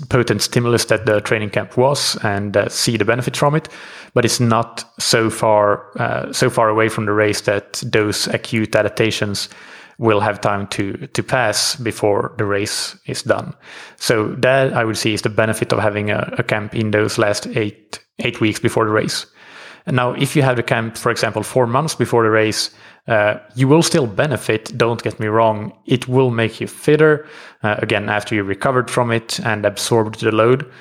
potent 0.09 0.41
stimulus 0.41 0.85
that 0.85 1.05
the 1.05 1.21
training 1.21 1.49
camp 1.49 1.77
was 1.77 2.17
and 2.23 2.57
uh, 2.57 2.67
see 2.69 2.97
the 2.97 3.05
benefit 3.05 3.37
from 3.37 3.55
it. 3.55 3.69
But 4.13 4.25
it's 4.25 4.39
not 4.39 4.83
so 4.99 5.29
far 5.29 5.85
uh, 5.99 6.33
so 6.33 6.49
far 6.49 6.69
away 6.69 6.89
from 6.89 7.05
the 7.05 7.13
race 7.13 7.41
that 7.41 7.83
those 7.85 8.27
acute 8.27 8.75
adaptations 8.75 9.49
will 9.97 10.19
have 10.19 10.41
time 10.41 10.67
to 10.67 11.07
to 11.07 11.23
pass 11.23 11.75
before 11.75 12.33
the 12.37 12.45
race 12.45 12.97
is 13.05 13.23
done. 13.23 13.53
So 13.97 14.35
that 14.39 14.73
I 14.73 14.83
would 14.83 14.97
see 14.97 15.13
is 15.13 15.21
the 15.21 15.29
benefit 15.29 15.71
of 15.71 15.79
having 15.79 16.09
a, 16.09 16.33
a 16.37 16.43
camp 16.43 16.73
in 16.75 16.91
those 16.91 17.17
last 17.17 17.47
eight 17.47 17.99
eight 18.19 18.41
weeks 18.41 18.59
before 18.59 18.85
the 18.85 18.91
race. 18.91 19.27
And 19.85 19.95
now, 19.95 20.13
if 20.13 20.35
you 20.35 20.43
have 20.43 20.57
the 20.57 20.63
camp, 20.63 20.97
for 20.97 21.11
example, 21.11 21.43
four 21.43 21.65
months 21.65 21.95
before 21.95 22.23
the 22.23 22.29
race, 22.29 22.69
uh, 23.07 23.39
you 23.55 23.67
will 23.67 23.83
still 23.83 24.07
benefit. 24.07 24.77
Don't 24.77 25.01
get 25.01 25.19
me 25.19 25.27
wrong. 25.27 25.73
It 25.85 26.07
will 26.07 26.31
make 26.31 26.61
you 26.61 26.67
fitter, 26.67 27.27
uh, 27.63 27.75
again, 27.79 28.09
after 28.09 28.35
you 28.35 28.43
recovered 28.43 28.89
from 28.89 29.11
it 29.11 29.39
and 29.39 29.65
absorbed 29.65 30.21
the 30.21 30.31
load. 30.31 30.71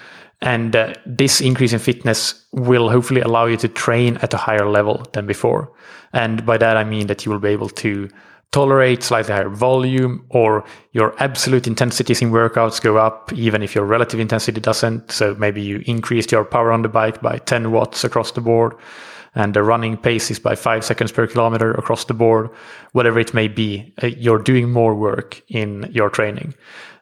And 0.43 0.75
uh, 0.75 0.95
this 1.05 1.41
increase 1.41 1.73
in 1.73 1.79
fitness 1.79 2.47
will 2.53 2.89
hopefully 2.89 3.21
allow 3.21 3.47
you 3.47 3.57
to 3.59 3.69
train 3.69 4.17
at 4.23 4.33
a 4.35 4.39
higher 4.39 4.69
level 4.69 5.07
than 5.13 5.27
before. 5.27 5.73
And 6.13 6.45
by 6.47 6.57
that, 6.59 6.77
I 6.77 6.85
mean 6.85 7.07
that 7.09 7.25
you 7.25 7.33
will 7.33 7.39
be 7.39 7.51
able 7.51 7.69
to 7.69 8.09
tolerate 8.53 9.03
slightly 9.03 9.33
higher 9.33 9.49
volume 9.49 10.25
or 10.31 10.65
your 10.93 11.15
absolute 11.23 11.67
intensities 11.67 12.21
in 12.21 12.33
workouts 12.33 12.83
go 12.83 12.97
up 12.97 13.33
even 13.33 13.63
if 13.63 13.75
your 13.75 13.85
relative 13.85 14.19
intensity 14.19 14.61
doesn't. 14.61 15.11
So 15.13 15.35
maybe 15.37 15.63
you 15.63 15.83
increased 15.87 16.33
your 16.33 16.45
power 16.45 16.73
on 16.73 16.83
the 16.83 16.89
bike 16.89 17.21
by 17.23 17.39
10 17.39 17.71
watts 17.71 18.03
across 18.03 18.33
the 18.33 18.41
board 18.41 18.75
and 19.35 19.55
the 19.55 19.63
running 19.63 19.97
pace 19.97 20.31
is 20.31 20.39
by 20.39 20.55
five 20.55 20.85
seconds 20.85 21.13
per 21.13 21.27
kilometer 21.27 21.73
across 21.73 22.05
the 22.05 22.15
board, 22.15 22.51
whatever 22.93 23.21
it 23.21 23.33
may 23.33 23.49
be, 23.49 23.95
uh, 24.03 24.09
you're 24.09 24.43
doing 24.43 24.71
more 24.71 24.95
work 24.95 25.41
in 25.49 25.89
your 25.93 26.11
training. 26.11 26.55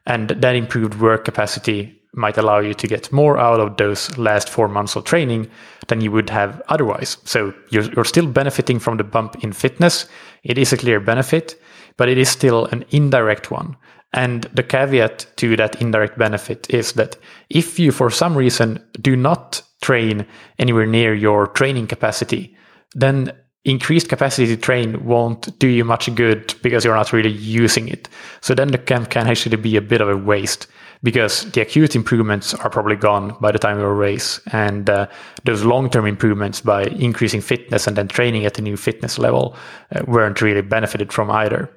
And 0.07 0.29
that 0.31 0.55
improved 0.55 1.01
work 1.01 1.25
capacity 1.25 1.98
might 2.15 2.39
allow 2.39 2.59
you 2.59 2.75
to 2.75 2.87
get 2.87 3.13
more 3.13 3.39
out 3.39 3.61
of 3.61 3.77
those 3.77 4.17
last 4.19 4.49
four 4.49 4.69
months 4.69 4.97
of 4.97 5.05
training 5.05 5.51
than 5.89 6.01
you 6.01 6.11
would 6.11 6.31
have 6.31 6.63
otherwise. 6.69 7.19
So 7.25 7.55
you're, 7.71 7.91
you're 7.93 8.05
still 8.05 8.27
benefiting 8.27 8.79
from 8.79 8.97
the 8.97 9.05
bump 9.05 9.43
in 9.45 9.53
fitness. 9.53 10.07
It 10.43 10.59
is 10.59 10.73
a 10.73 10.77
clear 10.77 11.01
benefit, 11.01 11.61
but 11.97 12.09
it 12.09 12.19
is 12.19 12.29
still 12.29 12.67
an 12.67 12.85
indirect 12.91 13.51
one. 13.51 13.77
And 14.13 14.45
the 14.55 14.63
caveat 14.63 15.27
to 15.37 15.57
that 15.57 15.81
indirect 15.83 16.19
benefit 16.19 16.67
is 16.71 16.95
that 16.95 17.17
if 17.51 17.79
you, 17.79 17.93
for 17.93 18.11
some 18.11 18.37
reason, 18.37 18.83
do 19.01 19.15
not 19.17 19.63
train 19.83 20.27
anywhere 20.59 20.87
near 20.87 21.15
your 21.15 21.47
training 21.47 21.87
capacity, 21.87 22.57
then 22.95 23.33
increased 23.65 24.09
capacity 24.09 24.47
to 24.47 24.57
train 24.57 25.05
won't 25.05 25.59
do 25.59 25.67
you 25.69 25.85
much 25.85 26.15
good 26.15 26.55
because 26.63 26.85
you're 26.85 26.95
not 26.95 27.13
really 27.13 27.31
using 27.31 27.89
it. 27.89 28.09
So 28.41 28.55
then 28.55 28.69
the 28.69 28.79
camp 28.79 29.11
can 29.11 29.27
actually 29.27 29.57
be 29.57 29.77
a 29.77 29.83
bit 29.83 30.01
of 30.01 30.09
a 30.09 30.17
waste 30.17 30.67
because 31.03 31.51
the 31.53 31.61
acute 31.61 31.95
improvements 31.95 32.55
are 32.55 32.71
probably 32.71 32.97
gone 32.97 33.37
by 33.41 33.53
the 33.53 33.59
time 33.59 33.79
of 33.79 33.85
a 33.85 33.93
race. 33.93 34.41
And 34.53 34.89
uh, 34.89 35.07
those 35.45 35.65
long 35.65 35.91
term 35.91 36.07
improvements 36.07 36.61
by 36.61 36.85
increasing 36.85 37.41
fitness 37.41 37.87
and 37.87 37.97
then 37.97 38.09
training 38.09 38.47
at 38.47 38.59
a 38.59 38.63
new 38.63 38.77
fitness 38.77 39.19
level 39.19 39.57
uh, 39.95 40.03
weren't 40.07 40.41
really 40.41 40.63
benefited 40.63 41.13
from 41.13 41.31
either. 41.31 41.71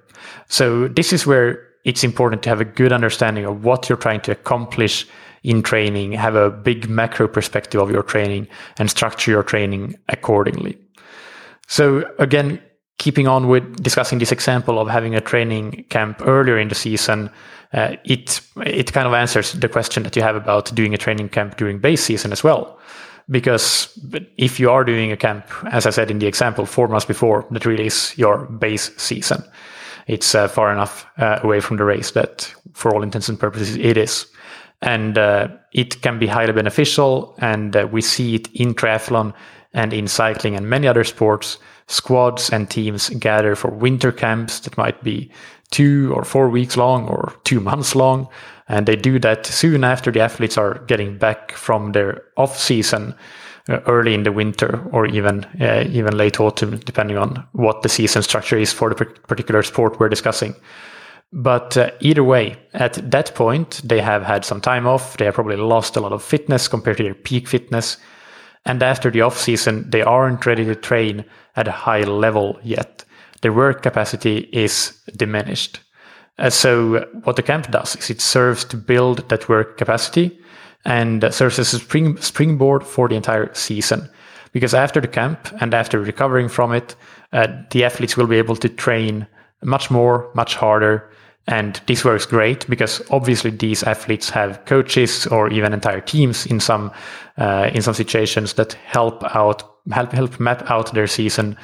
So 0.48 0.88
this 0.88 1.14
is 1.14 1.26
where 1.26 1.68
it's 1.84 2.04
important 2.04 2.44
to 2.44 2.50
have 2.50 2.62
a 2.62 2.66
good 2.66 2.94
understanding 2.94 3.46
of 3.46 3.64
what 3.64 3.90
you're 3.90 3.98
trying 3.98 4.22
to 4.22 4.32
accomplish 4.32 5.08
in 5.44 5.64
training, 5.64 6.12
have 6.12 6.36
a 6.36 6.52
big 6.52 6.88
macro 6.88 7.28
perspective 7.28 7.82
of 7.82 7.90
your 7.90 8.04
training 8.04 8.48
and 8.78 8.90
structure 8.90 9.32
your 9.32 9.44
training 9.44 9.96
accordingly. 10.10 10.78
So 11.72 12.04
again, 12.20 12.62
keeping 12.98 13.30
on 13.30 13.48
with 13.48 13.82
discussing 13.82 14.20
this 14.20 14.34
example 14.34 14.78
of 14.78 14.90
having 14.90 15.16
a 15.16 15.22
training 15.22 15.86
camp 15.88 16.22
earlier 16.28 16.60
in 16.60 16.68
the 16.68 16.75
season, 16.75 17.30
uh, 17.72 17.96
it 18.04 18.42
it 18.66 18.92
kind 18.92 19.08
of 19.08 19.13
answers 19.13 19.54
the 19.54 19.70
question 19.70 20.04
that 20.04 20.18
you 20.18 20.22
have 20.22 20.36
about 20.36 20.75
doing 20.75 20.94
a 20.94 20.98
training 20.98 21.30
camp 21.30 21.56
during 21.56 21.80
base 21.80 22.04
season 22.04 22.34
as 22.34 22.44
well. 22.44 22.78
Because 23.30 23.98
if 24.38 24.60
you 24.60 24.70
are 24.70 24.84
doing 24.84 25.13
a 25.13 25.18
camp, 25.18 25.46
as 25.72 25.86
I 25.86 25.92
said 25.92 26.12
in 26.12 26.20
the 26.20 26.28
example, 26.28 26.66
four 26.66 26.90
months 26.90 27.06
before, 27.06 27.48
that 27.51 27.66
really 27.66 27.86
is 27.86 28.18
your 28.18 28.48
base 28.48 28.92
season. 28.98 29.42
It's 30.08 30.36
uh, 30.36 30.50
far 30.50 30.74
enough 30.74 31.06
uh, 31.18 31.40
away 31.42 31.62
from 31.62 31.78
the 31.78 31.86
race 31.86 32.12
that, 32.12 32.54
for 32.74 32.94
all 32.94 33.01
intents 33.01 33.30
and 33.30 33.40
purposes, 33.40 33.78
it 33.78 33.96
is. 33.96 34.28
And 34.82 35.18
uh, 35.18 35.48
it 35.72 36.01
can 36.01 36.20
be 36.20 36.28
highly 36.28 36.51
beneficial. 36.51 37.34
And 37.38 37.75
uh, 37.75 37.88
we 37.90 38.01
see 38.01 38.36
it 38.36 38.50
in 38.54 38.74
triathlon 38.74 39.34
and 39.74 39.94
in 39.94 40.08
cycling 40.08 40.56
and 40.56 40.70
many 40.70 40.88
other 40.88 41.04
sports. 41.04 41.58
Squads 41.88 42.50
and 42.50 42.70
teams 42.70 43.10
gather 43.10 43.56
for 43.56 43.70
winter 43.70 44.12
camps 44.12 44.60
that 44.62 44.78
might 44.78 45.04
be 45.04 45.30
two 45.72 46.13
or 46.16 46.24
four 46.24 46.50
weeks 46.50 46.78
long 46.78 47.08
or 47.08 47.34
two 47.44 47.60
months 47.60 47.96
long. 47.96 48.30
And 48.68 48.86
they 48.86 48.96
do 48.96 49.20
that 49.20 49.46
soon 49.46 49.84
after 49.84 50.12
the 50.12 50.22
athletes 50.22 50.58
are 50.58 50.80
getting 50.88 51.18
back 51.18 51.51
from 51.51 51.92
their 51.92 52.24
off 52.38 52.58
season 52.58 53.13
uh, 53.70 53.80
early 53.82 54.13
in 54.13 54.24
the 54.24 54.32
winter 54.32 54.88
or 54.92 55.06
even 55.06 55.44
uh, 55.60 55.84
even 55.90 56.18
late 56.18 56.40
autumn, 56.40 56.78
depending 56.80 57.18
on 57.18 57.46
what 57.51 57.82
the 57.82 57.90
season 57.90 58.24
structure 58.24 58.58
is 58.58 58.72
for 58.72 58.90
the 58.90 59.06
particular 59.06 59.62
sport 59.63 60.00
we're 60.00 60.10
discussing. 60.10 60.56
But 61.34 61.78
uh, 61.78 61.92
either 62.00 62.24
way, 62.24 62.58
at 62.74 62.94
that 63.12 63.36
point, 63.36 63.82
they 63.84 64.01
have 64.01 64.24
had 64.24 64.46
some 64.46 64.62
time 64.62 64.88
off. 64.88 65.18
They 65.18 65.25
have 65.25 65.36
probably 65.36 65.56
lost 65.56 65.96
a 65.96 66.01
lot 66.01 66.12
of 66.12 66.24
fitness 66.24 66.68
compared 66.68 66.98
to 66.98 67.04
their 67.04 67.13
peak 67.13 67.48
fitness. 67.48 67.98
And 68.65 68.84
after 68.84 69.10
the 69.10 69.22
off 69.22 69.38
season, 69.38 69.89
they 69.89 70.01
aren't 70.01 70.46
ready 70.46 70.65
to 70.65 70.75
train 70.75 71.25
at 71.56 71.68
a 71.68 71.72
high 71.72 72.03
level 72.03 72.60
yet 72.63 73.06
their 73.41 73.53
work 73.53 73.82
capacity 73.82 74.50
is 74.51 74.98
diminished. 75.15 75.80
Uh, 76.38 76.50
so 76.50 77.06
what 77.24 77.36
the 77.36 77.44
camp 77.44 77.70
does 77.72 77.96
is 77.96 78.10
it 78.10 78.22
serves 78.22 78.63
to 78.65 78.77
build 78.77 79.27
that 79.30 79.50
work 79.50 79.77
capacity 79.77 80.39
and 80.86 81.22
serves 81.34 81.60
as 81.60 81.74
a 81.74 81.80
spring, 81.80 82.18
springboard 82.18 82.84
for 82.84 83.08
the 83.08 83.15
entire 83.15 83.53
season. 83.53 84.10
Because 84.51 84.74
after 84.74 85.00
the 85.00 85.08
camp 85.08 85.50
and 85.62 85.74
after 85.74 86.00
recovering 86.00 86.50
from 86.50 86.74
it, 86.74 86.96
uh, 87.34 87.48
the 87.72 87.84
athletes 87.84 88.18
will 88.18 88.27
be 88.27 88.38
able 88.38 88.56
to 88.56 88.70
train 88.70 89.27
much 89.63 89.91
more, 89.91 90.30
much 90.34 90.56
harder. 90.56 91.10
And 91.48 91.81
this 91.88 92.05
works 92.05 92.25
great 92.25 92.67
because 92.69 93.01
obviously 93.10 93.50
these 93.50 93.83
athletes 93.83 94.29
have 94.29 94.63
coaches 94.65 95.25
or 95.27 95.50
even 95.50 95.74
entire 95.74 96.01
teams 96.01 96.45
in 96.45 96.60
some 96.60 96.91
uh, 97.38 97.69
in 97.74 97.81
some 97.81 97.95
situations 97.95 98.53
that 98.53 98.74
help 98.74 99.24
out 99.36 99.63
help 99.91 100.12
help 100.12 100.39
map 100.39 100.69
out 100.69 100.93
their 100.93 101.07
season 101.07 101.57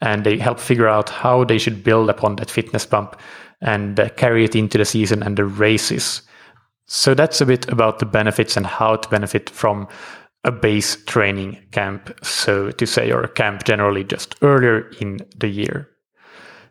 and 0.00 0.24
they 0.24 0.38
help 0.38 0.60
figure 0.60 0.88
out 0.88 1.08
how 1.10 1.44
they 1.44 1.58
should 1.58 1.82
build 1.82 2.10
upon 2.10 2.36
that 2.36 2.50
fitness 2.50 2.86
bump 2.86 3.16
and 3.60 3.98
uh, 3.98 4.08
carry 4.10 4.44
it 4.44 4.54
into 4.54 4.78
the 4.78 4.84
season 4.84 5.22
and 5.22 5.36
the 5.36 5.44
races. 5.44 6.22
So 6.86 7.14
that's 7.14 7.40
a 7.40 7.46
bit 7.46 7.68
about 7.68 7.98
the 7.98 8.06
benefits 8.06 8.56
and 8.56 8.66
how 8.66 8.96
to 8.96 9.08
benefit 9.08 9.50
from 9.50 9.88
a 10.44 10.52
base 10.52 11.02
training 11.06 11.58
camp, 11.72 12.14
so 12.22 12.70
to 12.72 12.86
say, 12.86 13.10
or 13.10 13.22
a 13.22 13.28
camp 13.28 13.64
generally 13.64 14.04
just 14.04 14.36
earlier 14.42 14.90
in 15.00 15.18
the 15.38 15.48
year. 15.48 15.88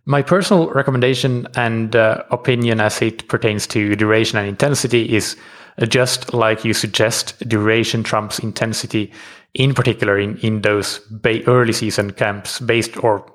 My 0.06 0.22
personal 0.22 0.70
recommendation 0.70 1.48
and 1.56 1.96
uh, 1.96 2.24
opinion 2.30 2.82
as 2.82 3.02
it 3.02 3.28
pertains 3.30 3.66
to 3.68 3.96
duration 3.96 4.38
and 4.38 4.48
intensity 4.48 5.16
is 5.16 5.38
uh, 5.82 5.86
just 5.86 6.34
like 6.34 6.66
you 6.66 6.74
suggest, 6.74 7.40
duration 7.48 8.04
trumps 8.04 8.40
intensity 8.40 9.12
in 9.54 9.74
particular 9.74 10.20
in, 10.20 10.38
in 10.40 10.62
those 10.62 11.00
ba- 11.10 11.46
early 11.48 11.74
season 11.74 12.12
camps 12.12 12.60
based 12.60 13.02
or 13.04 13.26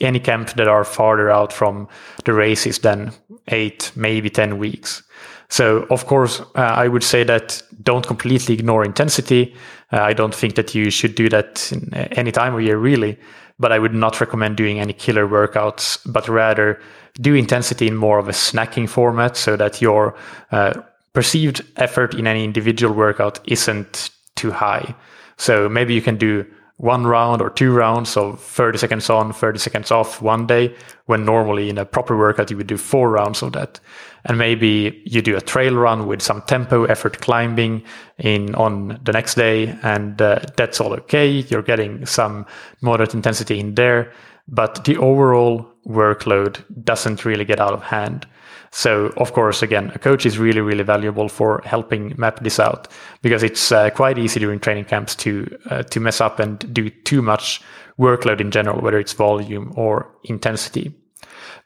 any 0.00 0.20
camp 0.20 0.52
that 0.54 0.68
are 0.68 0.84
farther 0.84 1.30
out 1.30 1.52
from 1.52 1.88
the 2.24 2.32
races 2.32 2.80
than 2.80 3.12
eight, 3.48 3.90
maybe 3.94 4.28
10 4.30 4.58
weeks. 4.58 5.02
So, 5.48 5.86
of 5.90 6.06
course, 6.06 6.40
uh, 6.54 6.60
I 6.60 6.88
would 6.88 7.02
say 7.02 7.24
that 7.24 7.62
don't 7.82 8.06
completely 8.06 8.54
ignore 8.54 8.84
intensity. 8.84 9.54
Uh, 9.92 10.00
I 10.00 10.12
don't 10.12 10.34
think 10.34 10.54
that 10.54 10.74
you 10.74 10.90
should 10.90 11.14
do 11.14 11.28
that 11.30 11.72
in 11.72 11.92
any 11.94 12.30
time 12.30 12.54
of 12.54 12.62
year, 12.62 12.78
really. 12.78 13.18
But 13.60 13.70
I 13.72 13.78
would 13.78 13.94
not 13.94 14.20
recommend 14.20 14.56
doing 14.56 14.80
any 14.80 14.92
killer 14.92 15.28
workouts, 15.28 16.00
but 16.10 16.28
rather 16.28 16.80
do 17.20 17.34
intensity 17.34 17.86
in 17.86 17.94
more 17.94 18.18
of 18.18 18.28
a 18.28 18.32
snacking 18.32 18.88
format 18.88 19.36
so 19.36 19.56
that 19.56 19.80
your 19.80 20.16
uh, 20.50 20.80
perceived 21.12 21.62
effort 21.76 22.14
in 22.14 22.26
any 22.26 22.42
individual 22.44 22.94
workout 22.94 23.38
isn't 23.44 24.10
too 24.34 24.50
high. 24.50 24.94
So 25.36 25.68
maybe 25.68 25.94
you 25.94 26.02
can 26.02 26.16
do 26.16 26.46
one 26.80 27.06
round 27.06 27.42
or 27.42 27.50
two 27.50 27.72
rounds 27.72 28.16
of 28.16 28.40
30 28.40 28.78
seconds 28.78 29.10
on, 29.10 29.34
30 29.34 29.58
seconds 29.58 29.90
off 29.90 30.22
one 30.22 30.46
day, 30.46 30.74
when 31.04 31.26
normally 31.26 31.68
in 31.68 31.76
a 31.76 31.84
proper 31.84 32.16
workout 32.16 32.50
you 32.50 32.56
would 32.56 32.66
do 32.66 32.78
four 32.78 33.10
rounds 33.10 33.42
of 33.42 33.52
that. 33.52 33.78
And 34.24 34.38
maybe 34.38 35.02
you 35.04 35.20
do 35.20 35.36
a 35.36 35.42
trail 35.42 35.74
run 35.74 36.06
with 36.06 36.22
some 36.22 36.40
tempo 36.42 36.84
effort 36.84 37.20
climbing 37.20 37.82
in 38.16 38.54
on 38.54 38.98
the 39.04 39.12
next 39.12 39.34
day, 39.34 39.76
and 39.82 40.20
uh, 40.22 40.40
that's 40.56 40.80
all 40.80 40.94
okay. 40.94 41.28
You're 41.28 41.62
getting 41.62 42.06
some 42.06 42.46
moderate 42.80 43.12
intensity 43.12 43.60
in 43.60 43.74
there, 43.74 44.10
but 44.48 44.82
the 44.84 44.96
overall 44.96 45.70
workload 45.86 46.64
doesn't 46.84 47.26
really 47.26 47.44
get 47.44 47.60
out 47.60 47.74
of 47.74 47.82
hand. 47.82 48.26
So, 48.72 49.12
of 49.16 49.32
course, 49.32 49.62
again, 49.62 49.90
a 49.94 49.98
coach 49.98 50.24
is 50.24 50.38
really, 50.38 50.60
really 50.60 50.84
valuable 50.84 51.28
for 51.28 51.60
helping 51.64 52.14
map 52.16 52.40
this 52.40 52.60
out 52.60 52.86
because 53.20 53.42
it's 53.42 53.72
uh, 53.72 53.90
quite 53.90 54.16
easy 54.16 54.38
during 54.38 54.60
training 54.60 54.84
camps 54.84 55.16
to 55.16 55.58
uh, 55.70 55.82
to 55.82 55.98
mess 55.98 56.20
up 56.20 56.38
and 56.38 56.72
do 56.72 56.88
too 56.88 57.20
much 57.20 57.60
workload 57.98 58.40
in 58.40 58.50
general, 58.52 58.80
whether 58.80 58.98
it's 58.98 59.12
volume 59.12 59.72
or 59.76 60.08
intensity. 60.24 60.94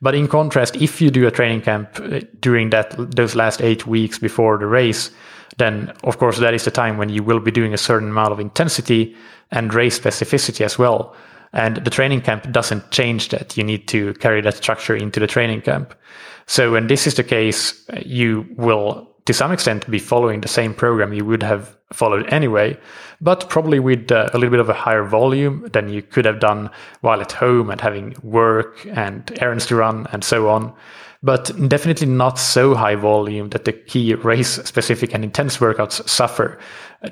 But 0.00 0.14
in 0.14 0.28
contrast, 0.28 0.76
if 0.76 1.00
you 1.00 1.10
do 1.10 1.26
a 1.26 1.30
training 1.30 1.60
camp 1.60 1.88
uh, 2.00 2.20
during 2.40 2.70
that 2.70 2.94
those 3.14 3.34
last 3.34 3.60
eight 3.60 3.86
weeks 3.86 4.18
before 4.18 4.56
the 4.56 4.66
race, 4.66 5.10
then 5.58 5.92
of 6.04 6.16
course 6.18 6.38
that 6.38 6.54
is 6.54 6.64
the 6.64 6.70
time 6.70 6.96
when 6.96 7.10
you 7.10 7.22
will 7.22 7.40
be 7.40 7.50
doing 7.50 7.74
a 7.74 7.78
certain 7.78 8.08
amount 8.08 8.32
of 8.32 8.40
intensity 8.40 9.14
and 9.50 9.74
race 9.74 9.98
specificity 9.98 10.64
as 10.64 10.78
well. 10.78 11.14
And 11.52 11.76
the 11.76 11.90
training 11.90 12.22
camp 12.22 12.50
doesn't 12.50 12.90
change 12.90 13.28
that. 13.28 13.56
You 13.56 13.64
need 13.64 13.86
to 13.88 14.14
carry 14.14 14.40
that 14.40 14.56
structure 14.56 14.96
into 14.96 15.20
the 15.20 15.26
training 15.26 15.62
camp. 15.62 15.94
So 16.46 16.72
when 16.72 16.88
this 16.88 17.06
is 17.06 17.14
the 17.14 17.24
case, 17.24 17.86
you 18.04 18.46
will 18.56 19.14
to 19.26 19.32
some 19.32 19.52
extent 19.52 19.90
be 19.90 19.98
following 19.98 20.40
the 20.42 20.48
same 20.48 20.74
program 20.74 21.12
you 21.12 21.24
would 21.24 21.42
have 21.42 21.76
followed 21.92 22.30
anyway, 22.32 22.78
but 23.20 23.48
probably 23.48 23.80
with 23.80 24.12
uh, 24.12 24.28
a 24.34 24.38
little 24.38 24.50
bit 24.50 24.60
of 24.60 24.68
a 24.68 24.74
higher 24.74 25.04
volume 25.04 25.66
than 25.72 25.88
you 25.88 26.02
could 26.02 26.24
have 26.24 26.40
done 26.40 26.70
while 27.00 27.20
at 27.20 27.32
home 27.32 27.70
and 27.70 27.80
having 27.80 28.14
work 28.22 28.86
and 28.92 29.32
errands 29.40 29.66
to 29.66 29.76
run 29.76 30.06
and 30.12 30.22
so 30.22 30.48
on. 30.48 30.74
But 31.24 31.50
definitely 31.68 32.06
not 32.06 32.38
so 32.38 32.74
high 32.74 32.96
volume 32.96 33.48
that 33.48 33.64
the 33.64 33.72
key 33.72 34.14
race 34.14 34.62
specific 34.64 35.14
and 35.14 35.24
intense 35.24 35.56
workouts 35.56 36.06
suffer. 36.06 36.58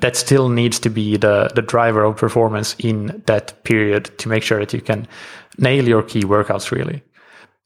That 0.01 0.15
still 0.15 0.49
needs 0.49 0.79
to 0.79 0.89
be 0.89 1.17
the, 1.17 1.49
the 1.55 1.63
driver 1.63 2.03
of 2.03 2.17
performance 2.17 2.75
in 2.77 3.23
that 3.25 3.63
period 3.63 4.15
to 4.19 4.29
make 4.29 4.43
sure 4.43 4.59
that 4.59 4.73
you 4.73 4.81
can 4.81 5.07
nail 5.57 5.87
your 5.87 6.03
key 6.03 6.21
workouts 6.21 6.71
really. 6.71 7.01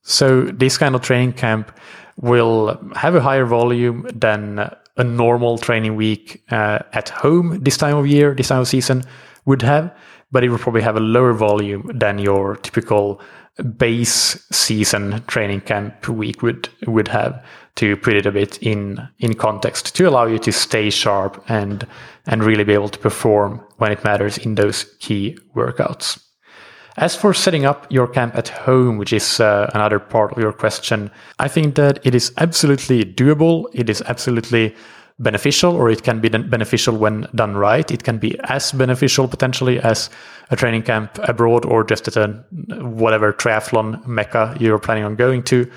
So 0.04 0.44
this 0.44 0.78
kind 0.78 0.96
of 0.96 1.02
training 1.02 1.34
camp 1.34 1.78
will 2.16 2.80
have 2.96 3.16
a 3.16 3.22
higher 3.22 3.46
volume 3.46 4.08
than 4.14 4.74
a 4.98 5.04
normal 5.04 5.58
training 5.58 5.96
week 5.96 6.44
uh, 6.50 6.80
at 6.94 7.10
home 7.10 7.60
this 7.62 7.78
time 7.78 7.98
of 7.98 8.08
year, 8.08 8.34
this 8.34 8.48
time 8.48 8.62
of 8.62 8.68
season 8.68 9.04
would 9.46 9.62
have, 9.62 9.94
but 10.32 10.44
it 10.44 10.50
will 10.50 10.58
probably 10.58 10.82
have 10.82 10.98
a 10.98 11.02
lower 11.02 11.34
volume 11.34 11.92
than 11.94 12.20
your 12.20 12.56
typical 12.56 13.22
base 13.64 14.46
season 14.52 15.24
training 15.28 15.62
camp 15.62 16.08
week 16.08 16.42
would 16.42 16.70
would 16.86 17.08
have 17.08 17.44
to 17.76 17.96
put 17.98 18.14
it 18.14 18.26
a 18.26 18.32
bit 18.32 18.58
in 18.62 19.08
in 19.20 19.34
context 19.34 19.96
to 19.96 20.08
allow 20.08 20.26
you 20.26 20.40
to 20.40 20.52
stay 20.52 20.90
sharp 20.90 21.44
and 21.48 21.88
and 22.26 22.44
really 22.44 22.64
be 22.64 22.74
able 22.74 22.90
to 22.90 23.00
perform 23.00 23.62
when 23.78 23.92
it 23.92 24.04
matters 24.04 24.38
in 24.38 24.56
those 24.56 24.84
key 25.00 25.38
workouts. 25.56 26.22
As 26.98 27.16
for 27.16 27.32
setting 27.32 27.64
up 27.64 27.86
your 27.92 28.08
camp 28.08 28.36
at 28.36 28.48
home, 28.48 28.98
which 28.98 29.14
is 29.14 29.40
uh, 29.40 29.70
another 29.76 30.00
part 30.00 30.32
of 30.32 30.40
your 30.40 30.52
question, 30.52 31.12
I 31.38 31.48
think 31.48 31.76
that 31.76 32.00
it 32.04 32.16
is 32.16 32.34
absolutely 32.38 33.06
doable. 33.06 33.66
It 33.72 33.88
is 33.88 34.02
absolutely 34.08 34.76
beneficial 35.20 35.76
or 35.76 35.90
it 35.90 36.04
can 36.04 36.20
be 36.20 36.30
beneficial 36.30 36.96
when 36.96 37.28
done 37.34 37.56
right. 37.56 37.90
It 37.92 38.04
can 38.04 38.18
be 38.20 38.40
as 38.44 38.72
beneficial 38.72 39.28
potentially 39.28 39.80
as 39.80 40.10
a 40.50 40.56
training 40.56 40.84
camp 40.84 41.18
abroad 41.24 41.66
or 41.66 41.84
just 41.84 42.08
at 42.08 42.18
a 42.18 42.28
whatever 42.82 43.34
triathlon 43.34 44.06
mecca 44.06 44.56
you're 44.60 44.80
planning 44.80 45.04
on 45.04 45.16
going 45.16 45.44
to. 45.44 45.70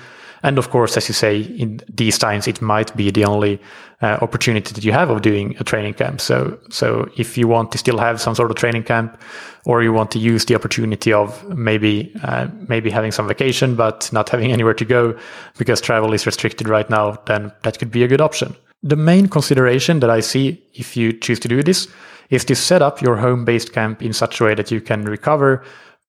And 0.43 0.57
of 0.57 0.69
course, 0.71 0.97
as 0.97 1.07
you 1.07 1.13
say, 1.13 1.41
in 1.41 1.81
these 1.93 2.17
times, 2.17 2.47
it 2.47 2.61
might 2.61 2.95
be 2.95 3.11
the 3.11 3.25
only 3.25 3.61
uh, 4.01 4.17
opportunity 4.21 4.73
that 4.73 4.83
you 4.83 4.91
have 4.91 5.11
of 5.11 5.21
doing 5.21 5.55
a 5.59 5.63
training 5.63 5.93
camp. 5.93 6.19
So, 6.19 6.57
so 6.69 7.09
if 7.15 7.37
you 7.37 7.47
want 7.47 7.71
to 7.73 7.77
still 7.77 7.99
have 7.99 8.19
some 8.19 8.33
sort 8.33 8.49
of 8.49 8.57
training 8.57 8.83
camp, 8.83 9.21
or 9.65 9.83
you 9.83 9.93
want 9.93 10.09
to 10.11 10.19
use 10.19 10.45
the 10.45 10.55
opportunity 10.55 11.13
of 11.13 11.47
maybe 11.55 12.11
uh, 12.23 12.47
maybe 12.67 12.89
having 12.89 13.11
some 13.11 13.27
vacation 13.27 13.75
but 13.75 14.11
not 14.11 14.29
having 14.29 14.51
anywhere 14.57 14.73
to 14.73 14.85
go 14.85 15.15
because 15.59 15.79
travel 15.79 16.13
is 16.13 16.25
restricted 16.25 16.67
right 16.67 16.89
now, 16.89 17.11
then 17.27 17.51
that 17.61 17.77
could 17.77 17.91
be 17.91 18.03
a 18.03 18.07
good 18.07 18.21
option. 18.21 18.55
The 18.83 18.95
main 18.95 19.27
consideration 19.27 19.99
that 19.99 20.09
I 20.09 20.21
see 20.21 20.63
if 20.73 20.97
you 20.97 21.13
choose 21.13 21.39
to 21.41 21.47
do 21.47 21.61
this 21.61 21.87
is 22.29 22.45
to 22.45 22.55
set 22.55 22.81
up 22.81 23.01
your 23.01 23.17
home-based 23.17 23.73
camp 23.73 24.01
in 24.01 24.13
such 24.13 24.39
a 24.39 24.43
way 24.45 24.55
that 24.55 24.71
you 24.71 24.81
can 24.81 25.05
recover 25.05 25.63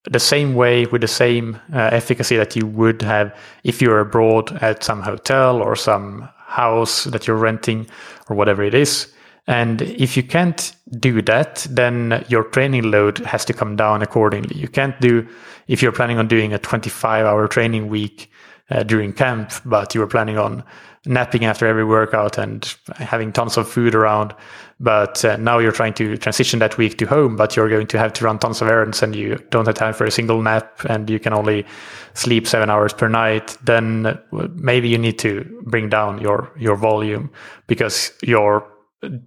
the 0.04 0.18
same 0.18 0.54
way 0.54 0.86
with 0.86 1.00
the 1.00 1.08
same 1.08 1.60
uh, 1.72 1.90
efficacy 1.92 2.36
that 2.36 2.56
you 2.56 2.66
would 2.66 3.02
have 3.02 3.36
if 3.62 3.80
you're 3.80 4.00
abroad 4.00 4.50
at 4.62 4.82
some 4.82 5.02
hotel 5.02 5.62
or 5.62 5.76
some 5.76 6.28
house 6.46 7.04
that 7.04 7.26
you're 7.26 7.36
renting 7.36 7.86
or 8.28 8.36
whatever 8.36 8.62
it 8.62 8.74
is. 8.74 9.12
And 9.46 9.82
if 9.82 10.16
you 10.16 10.22
can't 10.22 10.74
do 10.98 11.22
that, 11.22 11.66
then 11.68 12.24
your 12.28 12.44
training 12.44 12.90
load 12.90 13.18
has 13.18 13.44
to 13.46 13.52
come 13.52 13.76
down 13.76 14.02
accordingly. 14.02 14.56
You 14.56 14.68
can't 14.68 14.98
do, 15.00 15.26
if 15.68 15.82
you're 15.82 15.92
planning 15.92 16.18
on 16.18 16.28
doing 16.28 16.52
a 16.52 16.58
25 16.58 17.26
hour 17.26 17.48
training 17.48 17.88
week 17.88 18.30
uh, 18.72 18.82
during 18.82 19.12
camp, 19.12 19.52
but 19.64 19.94
you 19.94 20.00
were 20.00 20.06
planning 20.06 20.38
on 20.38 20.64
napping 21.04 21.44
after 21.44 21.66
every 21.66 21.84
workout 21.84 22.38
and 22.38 22.74
having 22.94 23.32
tons 23.32 23.56
of 23.56 23.68
food 23.68 23.94
around. 23.94 24.34
But 24.80 25.24
uh, 25.24 25.36
now 25.36 25.58
you're 25.58 25.72
trying 25.72 25.94
to 25.94 26.16
transition 26.16 26.58
that 26.60 26.78
week 26.78 26.96
to 26.98 27.06
home, 27.06 27.36
but 27.36 27.54
you're 27.54 27.68
going 27.68 27.88
to 27.88 27.98
have 27.98 28.12
to 28.14 28.24
run 28.24 28.38
tons 28.38 28.62
of 28.62 28.68
errands 28.68 29.02
and 29.02 29.14
you 29.14 29.36
don't 29.50 29.66
have 29.66 29.74
time 29.74 29.94
for 29.94 30.04
a 30.04 30.10
single 30.10 30.40
nap 30.40 30.84
and 30.88 31.10
you 31.10 31.18
can 31.18 31.32
only 31.32 31.66
sleep 32.14 32.46
seven 32.46 32.70
hours 32.70 32.92
per 32.92 33.08
night. 33.08 33.56
Then 33.64 34.18
maybe 34.54 34.88
you 34.88 34.98
need 34.98 35.18
to 35.20 35.44
bring 35.62 35.88
down 35.88 36.20
your, 36.20 36.50
your 36.56 36.76
volume 36.76 37.30
because 37.66 38.12
your, 38.22 38.66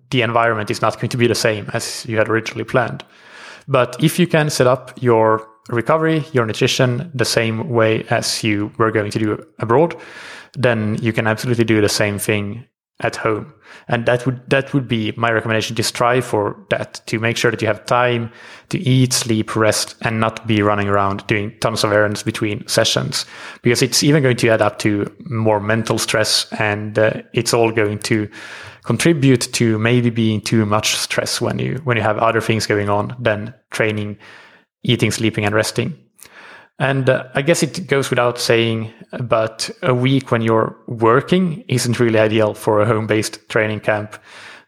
the 0.10 0.22
environment 0.22 0.72
is 0.72 0.82
not 0.82 0.96
going 0.96 1.10
to 1.10 1.18
be 1.18 1.28
the 1.28 1.36
same 1.36 1.70
as 1.74 2.06
you 2.06 2.18
had 2.18 2.30
originally 2.30 2.66
planned. 2.66 3.04
But 3.68 4.02
if 4.02 4.18
you 4.18 4.28
can 4.28 4.50
set 4.50 4.68
up 4.68 4.94
your 5.02 5.48
recovery, 5.70 6.26
your 6.32 6.46
nutrition 6.46 7.12
the 7.14 7.26
same 7.26 7.70
way 7.70 8.04
as 8.10 8.44
you 8.44 8.72
were 8.78 8.92
going 8.92 9.12
to 9.12 9.20
do 9.20 9.46
abroad, 9.60 9.96
then 10.54 10.98
you 11.02 11.12
can 11.12 11.28
absolutely 11.28 11.66
do 11.66 11.82
the 11.82 11.90
same 11.90 12.20
thing 12.20 12.66
at 13.02 13.18
home. 13.18 13.54
And 13.90 14.06
that 14.06 14.26
would 14.26 14.50
that 14.50 14.74
would 14.74 14.88
be 14.88 15.12
my 15.18 15.30
recommendation 15.30 15.76
to 15.76 15.84
strive 15.84 16.24
for 16.24 16.56
that 16.70 17.02
to 17.08 17.20
make 17.20 17.36
sure 17.36 17.52
that 17.52 17.62
you 17.62 17.68
have 17.68 17.86
time 17.86 18.32
to 18.70 18.80
eat, 18.80 19.12
sleep, 19.12 19.56
rest, 19.56 19.96
and 20.02 20.20
not 20.20 20.48
be 20.48 20.62
running 20.62 20.88
around 20.88 21.28
doing 21.28 21.54
tons 21.60 21.84
of 21.84 21.92
errands 21.92 22.24
between 22.24 22.66
sessions 22.68 23.26
because 23.64 23.82
it's 23.82 24.02
even 24.02 24.24
going 24.24 24.38
to 24.38 24.50
add 24.50 24.62
up 24.62 24.80
to 24.80 25.14
more 25.26 25.60
mental 25.60 25.98
stress 25.98 26.48
and 26.54 26.98
uh, 26.98 27.22
it's 27.34 27.54
all 27.54 27.72
going 27.72 28.00
to 28.00 28.30
contribute 28.84 29.42
to 29.52 29.78
maybe 29.78 30.10
being 30.10 30.40
too 30.40 30.66
much 30.66 30.96
stress 30.96 31.42
when 31.42 31.60
you 31.60 31.82
when 31.84 31.98
you 31.98 32.04
have 32.04 32.18
other 32.20 32.40
things 32.40 32.66
going 32.66 32.90
on 32.90 33.14
than 33.20 33.54
training, 33.72 34.18
eating, 34.86 35.12
sleeping, 35.12 35.46
and 35.46 35.56
resting. 35.56 35.98
And 36.78 37.10
uh, 37.10 37.26
I 37.34 37.42
guess 37.42 37.64
it 37.64 37.88
goes 37.88 38.10
without 38.10 38.38
saying, 38.38 38.92
but 39.22 39.70
a 39.82 39.94
week 39.94 40.32
when 40.32 40.42
you're 40.42 40.76
working 40.88 41.64
isn't 41.68 42.00
really 42.00 42.20
ideal 42.20 42.54
for 42.54 42.82
a 42.82 42.86
home 42.86 43.08
based 43.08 43.48
training 43.50 43.80
camp. 43.80 44.18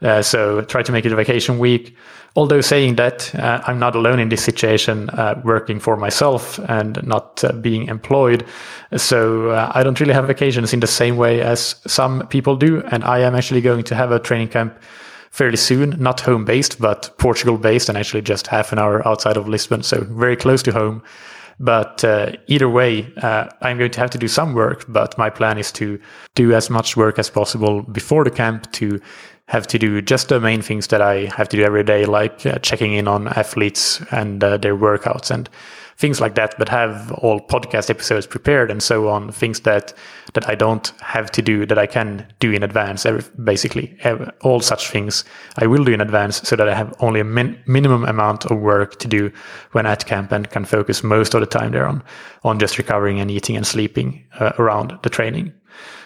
Uh, 0.01 0.21
so 0.21 0.61
try 0.61 0.83
to 0.83 0.91
make 0.91 1.05
it 1.05 1.11
a 1.11 1.15
vacation 1.15 1.59
week. 1.59 1.95
Although 2.35 2.61
saying 2.61 2.95
that, 2.97 3.33
uh, 3.33 3.61
I'm 3.65 3.79
not 3.79 3.95
alone 3.95 4.19
in 4.19 4.29
this 4.29 4.43
situation, 4.43 5.09
uh, 5.09 5.41
working 5.43 5.79
for 5.79 5.97
myself 5.97 6.59
and 6.69 7.01
not 7.03 7.43
uh, 7.43 7.51
being 7.53 7.87
employed. 7.87 8.45
So 8.95 9.49
uh, 9.49 9.71
I 9.73 9.81
don't 9.81 9.99
really 9.99 10.13
have 10.13 10.27
vacations 10.27 10.71
in 10.71 10.79
the 10.79 10.87
same 10.87 11.17
way 11.17 11.41
as 11.41 11.75
some 11.87 12.27
people 12.27 12.55
do. 12.55 12.83
And 12.91 13.03
I 13.03 13.19
am 13.19 13.35
actually 13.35 13.61
going 13.61 13.83
to 13.85 13.95
have 13.95 14.11
a 14.11 14.19
training 14.19 14.49
camp 14.49 14.77
fairly 15.37 15.57
soon, 15.57 15.95
not 15.99 16.21
home 16.21 16.43
based, 16.45 16.81
but 16.81 17.11
Portugal 17.19 17.59
based 17.59 17.89
and 17.89 17.97
actually 17.97 18.23
just 18.23 18.47
half 18.47 18.71
an 18.71 18.79
hour 18.79 19.07
outside 19.07 19.37
of 19.37 19.47
Lisbon. 19.47 19.83
So 19.83 20.03
very 20.09 20.35
close 20.35 20.63
to 20.63 20.71
home. 20.71 21.03
But 21.59 22.03
uh, 22.03 22.31
either 22.47 22.67
way, 22.67 23.13
uh, 23.17 23.47
I'm 23.61 23.77
going 23.77 23.91
to 23.91 23.99
have 23.99 24.09
to 24.11 24.17
do 24.17 24.27
some 24.27 24.55
work. 24.55 24.85
But 24.87 25.15
my 25.15 25.29
plan 25.29 25.59
is 25.59 25.71
to 25.73 25.99
do 26.33 26.53
as 26.53 26.71
much 26.71 26.97
work 26.97 27.19
as 27.19 27.29
possible 27.29 27.83
before 27.83 28.23
the 28.23 28.31
camp 28.31 28.71
to 28.73 28.99
have 29.47 29.67
to 29.67 29.77
do 29.77 30.01
just 30.01 30.29
the 30.29 30.39
main 30.39 30.63
things 30.63 30.87
that 30.87 31.01
I 31.03 31.31
have 31.35 31.49
to 31.49 31.57
do 31.57 31.63
every 31.63 31.83
day, 31.83 32.05
like 32.05 32.43
uh, 32.45 32.57
checking 32.59 32.93
in 32.93 33.07
on 33.07 33.27
athletes 33.27 34.01
and 34.11 34.43
uh, 34.43 34.57
their 34.57 34.75
workouts 34.75 35.29
and 35.29 35.49
things 35.97 36.21
like 36.21 36.35
that, 36.35 36.53
but 36.59 36.69
have 36.69 37.11
all 37.13 37.39
podcast 37.39 37.89
episodes 37.89 38.27
prepared 38.27 38.69
and 38.69 38.83
so 38.83 39.09
on, 39.09 39.31
things 39.31 39.61
that, 39.61 39.93
that 40.33 40.47
I 40.47 40.53
don't 40.53 40.87
have 41.01 41.31
to 41.31 41.41
do, 41.41 41.65
that 41.65 41.79
I 41.79 41.87
can 41.87 42.27
do 42.39 42.51
in 42.51 42.61
advance. 42.61 43.03
Every, 43.05 43.23
basically, 43.43 43.97
all 44.41 44.61
such 44.61 44.89
things 44.89 45.25
I 45.57 45.65
will 45.65 45.83
do 45.83 45.93
in 45.93 46.01
advance 46.01 46.47
so 46.47 46.55
that 46.55 46.69
I 46.69 46.75
have 46.75 46.93
only 46.99 47.19
a 47.19 47.23
min- 47.23 47.59
minimum 47.65 48.05
amount 48.05 48.45
of 48.45 48.59
work 48.59 48.99
to 48.99 49.07
do 49.07 49.31
when 49.71 49.87
at 49.87 50.05
camp 50.05 50.31
and 50.31 50.49
can 50.49 50.65
focus 50.65 51.03
most 51.03 51.33
of 51.33 51.41
the 51.41 51.47
time 51.47 51.71
there 51.71 51.87
on, 51.87 52.03
on 52.43 52.59
just 52.59 52.77
recovering 52.77 53.19
and 53.19 53.31
eating 53.31 53.57
and 53.57 53.65
sleeping 53.65 54.23
uh, 54.39 54.53
around 54.59 54.97
the 55.01 55.09
training. 55.09 55.51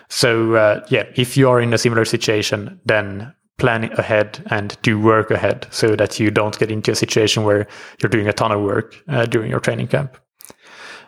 So, 0.07 0.55
uh, 0.55 0.85
yeah, 0.89 1.03
if 1.15 1.35
you 1.35 1.49
are 1.49 1.59
in 1.59 1.73
a 1.73 1.77
similar 1.77 2.05
situation, 2.05 2.79
then 2.85 3.33
plan 3.61 3.83
ahead 3.93 4.43
and 4.49 4.75
do 4.81 4.99
work 4.99 5.31
ahead 5.31 5.67
so 5.69 5.95
that 5.95 6.19
you 6.19 6.31
don't 6.31 6.57
get 6.59 6.71
into 6.71 6.91
a 6.91 6.95
situation 6.95 7.43
where 7.43 7.67
you're 8.01 8.09
doing 8.09 8.27
a 8.27 8.33
ton 8.33 8.51
of 8.51 8.61
work 8.61 9.01
uh, 9.07 9.25
during 9.25 9.49
your 9.49 9.59
training 9.59 9.87
camp. 9.87 10.17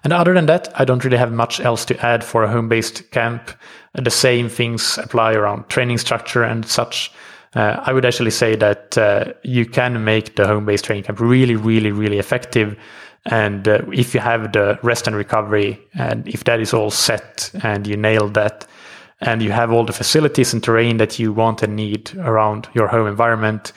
And 0.03 0.13
other 0.13 0.33
than 0.33 0.45
that, 0.45 0.69
I 0.79 0.85
don't 0.85 1.03
really 1.03 1.17
have 1.17 1.31
much 1.31 1.59
else 1.59 1.85
to 1.85 2.05
add 2.05 2.23
for 2.23 2.43
a 2.43 2.51
home 2.51 2.69
based 2.69 3.09
camp. 3.11 3.51
The 3.93 4.11
same 4.11 4.49
things 4.49 4.97
apply 4.97 5.33
around 5.33 5.69
training 5.69 5.97
structure 5.97 6.43
and 6.43 6.65
such. 6.65 7.11
Uh, 7.55 7.81
I 7.85 7.93
would 7.93 8.05
actually 8.05 8.31
say 8.31 8.55
that 8.55 8.97
uh, 8.97 9.33
you 9.43 9.65
can 9.65 10.03
make 10.03 10.35
the 10.35 10.45
home 10.45 10.65
based 10.65 10.85
training 10.85 11.05
camp 11.05 11.19
really, 11.19 11.55
really, 11.55 11.91
really 11.91 12.19
effective. 12.19 12.77
And 13.25 13.67
uh, 13.67 13.81
if 13.93 14.13
you 14.13 14.19
have 14.19 14.51
the 14.51 14.77
rest 14.83 15.07
and 15.07 15.15
recovery, 15.15 15.79
and 15.93 16.27
if 16.27 16.43
that 16.43 16.59
is 16.59 16.73
all 16.73 16.91
set 16.91 17.51
and 17.63 17.87
you 17.87 17.97
nail 17.97 18.27
that, 18.29 18.67
and 19.21 19.41
you 19.41 19.51
have 19.51 19.71
all 19.71 19.85
the 19.85 19.93
facilities 19.93 20.53
and 20.53 20.63
terrain 20.63 20.97
that 20.97 21.19
you 21.19 21.31
want 21.33 21.63
and 21.63 21.75
need 21.75 22.13
around 22.17 22.67
your 22.73 22.87
home 22.87 23.07
environment, 23.07 23.71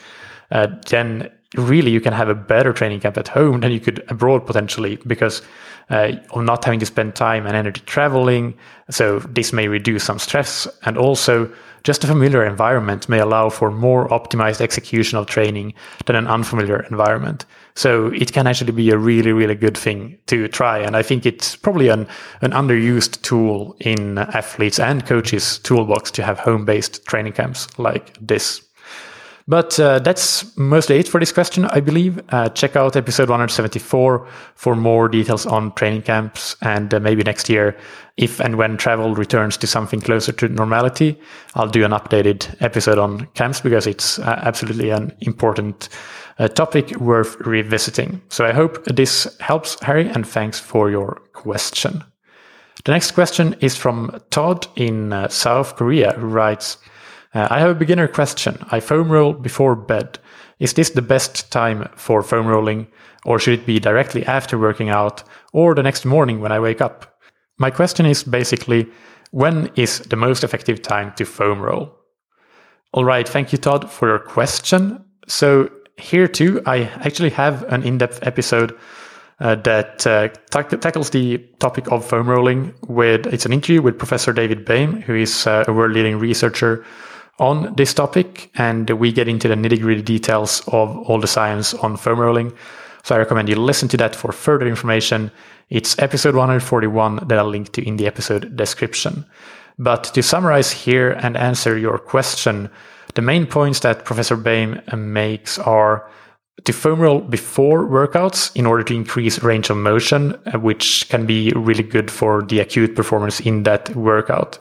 uh, 0.50 0.68
then 0.88 1.30
really 1.56 1.90
you 1.90 2.00
can 2.00 2.12
have 2.12 2.28
a 2.28 2.34
better 2.34 2.72
training 2.72 3.00
camp 3.00 3.16
at 3.16 3.28
home 3.28 3.60
than 3.60 3.72
you 3.72 3.80
could 3.80 4.04
abroad 4.08 4.46
potentially 4.46 4.96
because 5.06 5.42
uh, 5.90 6.12
of 6.30 6.42
not 6.42 6.64
having 6.64 6.80
to 6.80 6.86
spend 6.86 7.14
time 7.14 7.46
and 7.46 7.56
energy 7.56 7.82
traveling. 7.86 8.54
So 8.90 9.20
this 9.20 9.52
may 9.52 9.68
reduce 9.68 10.04
some 10.04 10.18
stress 10.18 10.66
and 10.84 10.98
also 10.98 11.52
just 11.86 12.02
a 12.02 12.06
familiar 12.08 12.44
environment 12.44 13.08
may 13.08 13.20
allow 13.20 13.48
for 13.48 13.70
more 13.70 14.08
optimized 14.08 14.60
execution 14.60 15.18
of 15.18 15.26
training 15.26 15.72
than 16.06 16.16
an 16.16 16.26
unfamiliar 16.26 16.84
environment. 16.90 17.46
So 17.76 18.08
it 18.08 18.32
can 18.32 18.48
actually 18.48 18.72
be 18.72 18.90
a 18.90 18.98
really, 18.98 19.32
really 19.32 19.54
good 19.54 19.78
thing 19.78 20.18
to 20.26 20.48
try. 20.48 20.78
And 20.78 20.96
I 20.96 21.02
think 21.02 21.24
it's 21.24 21.54
probably 21.54 21.88
an, 21.88 22.08
an 22.40 22.50
underused 22.50 23.22
tool 23.22 23.76
in 23.78 24.18
athletes 24.18 24.80
and 24.80 25.06
coaches 25.06 25.58
toolbox 25.58 26.10
to 26.12 26.24
have 26.24 26.40
home 26.40 26.64
based 26.64 27.06
training 27.06 27.34
camps 27.34 27.68
like 27.78 28.18
this. 28.20 28.65
But 29.48 29.78
uh, 29.78 30.00
that's 30.00 30.56
mostly 30.56 30.98
it 30.98 31.06
for 31.06 31.20
this 31.20 31.30
question, 31.30 31.66
I 31.66 31.78
believe. 31.78 32.20
Uh, 32.30 32.48
check 32.48 32.74
out 32.74 32.96
episode 32.96 33.28
174 33.28 34.26
for 34.56 34.74
more 34.74 35.08
details 35.08 35.46
on 35.46 35.72
training 35.74 36.02
camps. 36.02 36.56
And 36.62 36.92
uh, 36.92 36.98
maybe 36.98 37.22
next 37.22 37.48
year, 37.48 37.76
if 38.16 38.40
and 38.40 38.56
when 38.56 38.76
travel 38.76 39.14
returns 39.14 39.56
to 39.58 39.68
something 39.68 40.00
closer 40.00 40.32
to 40.32 40.48
normality, 40.48 41.20
I'll 41.54 41.68
do 41.68 41.84
an 41.84 41.92
updated 41.92 42.60
episode 42.60 42.98
on 42.98 43.26
camps 43.34 43.60
because 43.60 43.86
it's 43.86 44.18
uh, 44.18 44.40
absolutely 44.42 44.90
an 44.90 45.16
important 45.20 45.90
uh, 46.40 46.48
topic 46.48 46.96
worth 46.96 47.36
revisiting. 47.36 48.20
So 48.28 48.44
I 48.44 48.52
hope 48.52 48.84
this 48.86 49.36
helps, 49.38 49.80
Harry, 49.82 50.08
and 50.08 50.26
thanks 50.26 50.58
for 50.58 50.90
your 50.90 51.22
question. 51.34 52.02
The 52.84 52.92
next 52.92 53.12
question 53.12 53.54
is 53.60 53.76
from 53.76 54.20
Todd 54.30 54.66
in 54.74 55.12
uh, 55.12 55.28
South 55.28 55.76
Korea, 55.76 56.12
who 56.14 56.26
writes, 56.26 56.78
uh, 57.36 57.48
I 57.50 57.60
have 57.60 57.70
a 57.70 57.74
beginner 57.74 58.08
question. 58.08 58.56
I 58.70 58.80
foam 58.80 59.12
roll 59.12 59.34
before 59.34 59.76
bed. 59.76 60.18
Is 60.58 60.72
this 60.72 60.90
the 60.90 61.02
best 61.02 61.52
time 61.52 61.88
for 61.94 62.22
foam 62.22 62.46
rolling, 62.46 62.86
or 63.26 63.38
should 63.38 63.60
it 63.60 63.66
be 63.66 63.78
directly 63.78 64.24
after 64.24 64.56
working 64.56 64.88
out, 64.88 65.22
or 65.52 65.74
the 65.74 65.82
next 65.82 66.06
morning 66.06 66.40
when 66.40 66.50
I 66.50 66.60
wake 66.60 66.80
up? 66.80 67.18
My 67.58 67.70
question 67.70 68.06
is 68.06 68.24
basically 68.24 68.86
when 69.32 69.70
is 69.76 69.98
the 69.98 70.16
most 70.16 70.44
effective 70.44 70.80
time 70.80 71.12
to 71.16 71.26
foam 71.26 71.60
roll? 71.60 71.92
All 72.92 73.04
right, 73.04 73.28
thank 73.28 73.52
you, 73.52 73.58
Todd, 73.58 73.90
for 73.90 74.08
your 74.08 74.18
question. 74.18 75.04
So, 75.28 75.68
here 75.98 76.28
too, 76.28 76.62
I 76.64 76.84
actually 77.04 77.30
have 77.30 77.64
an 77.64 77.82
in 77.82 77.98
depth 77.98 78.26
episode 78.26 78.78
uh, 79.40 79.56
that 79.56 80.06
uh, 80.06 80.28
t- 80.28 80.76
tackles 80.78 81.10
the 81.10 81.38
topic 81.58 81.90
of 81.92 82.04
foam 82.04 82.28
rolling 82.28 82.72
with 82.88 83.26
it's 83.26 83.44
an 83.44 83.52
interview 83.52 83.82
with 83.82 83.98
professor 83.98 84.32
david 84.32 84.64
Behm 84.64 85.02
who 85.02 85.14
is 85.14 85.46
uh, 85.46 85.64
a 85.68 85.72
world 85.74 85.92
leading 85.92 86.18
researcher 86.18 86.84
on 87.38 87.74
this 87.74 87.92
topic, 87.92 88.50
and 88.56 88.88
we 88.90 89.12
get 89.12 89.28
into 89.28 89.48
the 89.48 89.54
nitty 89.54 89.80
gritty 89.80 90.02
details 90.02 90.60
of 90.68 90.96
all 90.98 91.20
the 91.20 91.26
science 91.26 91.74
on 91.74 91.96
foam 91.96 92.20
rolling. 92.20 92.52
So 93.02 93.14
I 93.14 93.18
recommend 93.18 93.48
you 93.48 93.56
listen 93.56 93.88
to 93.90 93.96
that 93.98 94.16
for 94.16 94.32
further 94.32 94.66
information. 94.66 95.30
It's 95.68 95.98
episode 95.98 96.34
141 96.34 97.28
that 97.28 97.38
I'll 97.38 97.48
link 97.48 97.72
to 97.72 97.86
in 97.86 97.96
the 97.96 98.06
episode 98.06 98.56
description. 98.56 99.24
But 99.78 100.04
to 100.14 100.22
summarize 100.22 100.72
here 100.72 101.10
and 101.10 101.36
answer 101.36 101.76
your 101.76 101.98
question, 101.98 102.70
the 103.14 103.22
main 103.22 103.46
points 103.46 103.80
that 103.80 104.04
Professor 104.04 104.36
Behm 104.36 104.96
makes 104.96 105.58
are 105.58 106.10
to 106.64 106.72
foam 106.72 107.00
roll 107.00 107.20
before 107.20 107.86
workouts 107.86 108.54
in 108.56 108.66
order 108.66 108.82
to 108.82 108.94
increase 108.94 109.42
range 109.42 109.70
of 109.70 109.76
motion, 109.76 110.34
uh, 110.46 110.58
which 110.58 111.08
can 111.08 111.26
be 111.26 111.52
really 111.54 111.82
good 111.82 112.10
for 112.10 112.42
the 112.42 112.60
acute 112.60 112.96
performance 112.96 113.40
in 113.40 113.62
that 113.64 113.94
workout. 113.94 114.58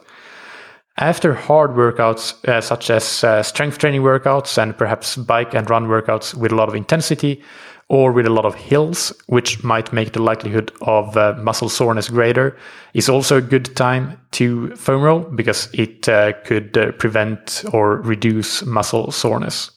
After 0.98 1.34
hard 1.34 1.72
workouts, 1.72 2.42
uh, 2.48 2.62
such 2.62 2.88
as 2.88 3.22
uh, 3.22 3.42
strength 3.42 3.76
training 3.76 4.00
workouts 4.00 4.56
and 4.56 4.76
perhaps 4.76 5.16
bike 5.16 5.52
and 5.52 5.68
run 5.68 5.88
workouts 5.88 6.34
with 6.34 6.52
a 6.52 6.54
lot 6.54 6.70
of 6.70 6.74
intensity 6.74 7.42
or 7.88 8.12
with 8.12 8.24
a 8.24 8.30
lot 8.30 8.46
of 8.46 8.54
hills, 8.54 9.12
which 9.26 9.62
might 9.62 9.92
make 9.92 10.14
the 10.14 10.22
likelihood 10.22 10.72
of 10.80 11.14
uh, 11.16 11.34
muscle 11.38 11.68
soreness 11.68 12.08
greater, 12.08 12.56
is 12.94 13.10
also 13.10 13.36
a 13.36 13.42
good 13.42 13.76
time 13.76 14.18
to 14.32 14.74
foam 14.74 15.02
roll 15.02 15.20
because 15.20 15.68
it 15.74 16.08
uh, 16.08 16.32
could 16.44 16.76
uh, 16.78 16.92
prevent 16.92 17.64
or 17.74 17.96
reduce 18.00 18.64
muscle 18.64 19.12
soreness. 19.12 19.70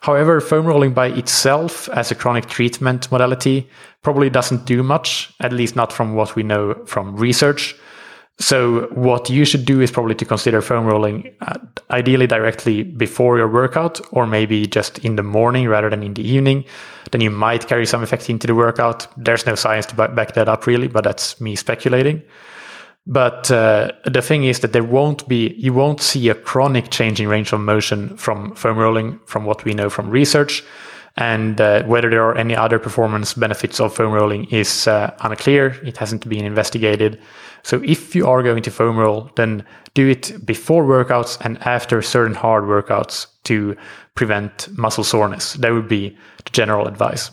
However, 0.00 0.40
foam 0.40 0.64
rolling 0.64 0.94
by 0.94 1.08
itself 1.08 1.88
as 1.90 2.10
a 2.10 2.14
chronic 2.14 2.46
treatment 2.46 3.12
modality 3.12 3.68
probably 4.02 4.30
doesn't 4.30 4.64
do 4.64 4.82
much, 4.82 5.30
at 5.40 5.52
least 5.52 5.76
not 5.76 5.92
from 5.92 6.14
what 6.14 6.36
we 6.36 6.42
know 6.42 6.74
from 6.86 7.16
research. 7.16 7.74
So 8.40 8.86
what 8.92 9.28
you 9.28 9.44
should 9.44 9.64
do 9.64 9.80
is 9.80 9.90
probably 9.90 10.14
to 10.14 10.24
consider 10.24 10.62
foam 10.62 10.86
rolling 10.86 11.34
uh, 11.40 11.58
ideally 11.90 12.28
directly 12.28 12.84
before 12.84 13.36
your 13.36 13.48
workout 13.48 14.00
or 14.12 14.26
maybe 14.26 14.64
just 14.66 15.00
in 15.00 15.16
the 15.16 15.24
morning 15.24 15.66
rather 15.66 15.90
than 15.90 16.04
in 16.04 16.14
the 16.14 16.22
evening. 16.22 16.64
Then 17.10 17.20
you 17.20 17.30
might 17.30 17.66
carry 17.66 17.84
some 17.84 18.02
effect 18.02 18.30
into 18.30 18.46
the 18.46 18.54
workout. 18.54 19.08
There's 19.16 19.44
no 19.44 19.56
science 19.56 19.86
to 19.86 19.94
back 19.96 20.34
that 20.34 20.48
up 20.48 20.66
really, 20.66 20.86
but 20.86 21.02
that's 21.02 21.40
me 21.40 21.56
speculating. 21.56 22.22
But 23.08 23.50
uh, 23.50 23.92
the 24.04 24.22
thing 24.22 24.44
is 24.44 24.60
that 24.60 24.72
there 24.72 24.84
won't 24.84 25.26
be, 25.26 25.54
you 25.58 25.72
won't 25.72 26.00
see 26.00 26.28
a 26.28 26.34
chronic 26.34 26.90
change 26.90 27.20
in 27.20 27.26
range 27.26 27.52
of 27.52 27.60
motion 27.60 28.16
from 28.18 28.54
foam 28.54 28.78
rolling 28.78 29.18
from 29.24 29.46
what 29.46 29.64
we 29.64 29.72
know 29.72 29.90
from 29.90 30.10
research. 30.10 30.62
And 31.18 31.60
uh, 31.60 31.82
whether 31.82 32.08
there 32.08 32.22
are 32.22 32.38
any 32.38 32.54
other 32.54 32.78
performance 32.78 33.34
benefits 33.34 33.80
of 33.80 33.92
foam 33.92 34.12
rolling 34.12 34.44
is 34.50 34.86
uh, 34.86 35.12
unclear. 35.20 35.76
It 35.84 35.96
hasn't 35.96 36.28
been 36.28 36.44
investigated. 36.44 37.20
So 37.64 37.82
if 37.84 38.14
you 38.14 38.24
are 38.28 38.42
going 38.44 38.62
to 38.62 38.70
foam 38.70 38.96
roll, 38.96 39.30
then 39.34 39.64
do 39.94 40.08
it 40.08 40.46
before 40.46 40.84
workouts 40.84 41.36
and 41.44 41.58
after 41.66 42.02
certain 42.02 42.34
hard 42.34 42.64
workouts 42.64 43.26
to 43.44 43.76
prevent 44.14 44.68
muscle 44.78 45.02
soreness. 45.02 45.54
That 45.54 45.72
would 45.72 45.88
be 45.88 46.16
the 46.44 46.50
general 46.52 46.86
advice. 46.86 47.32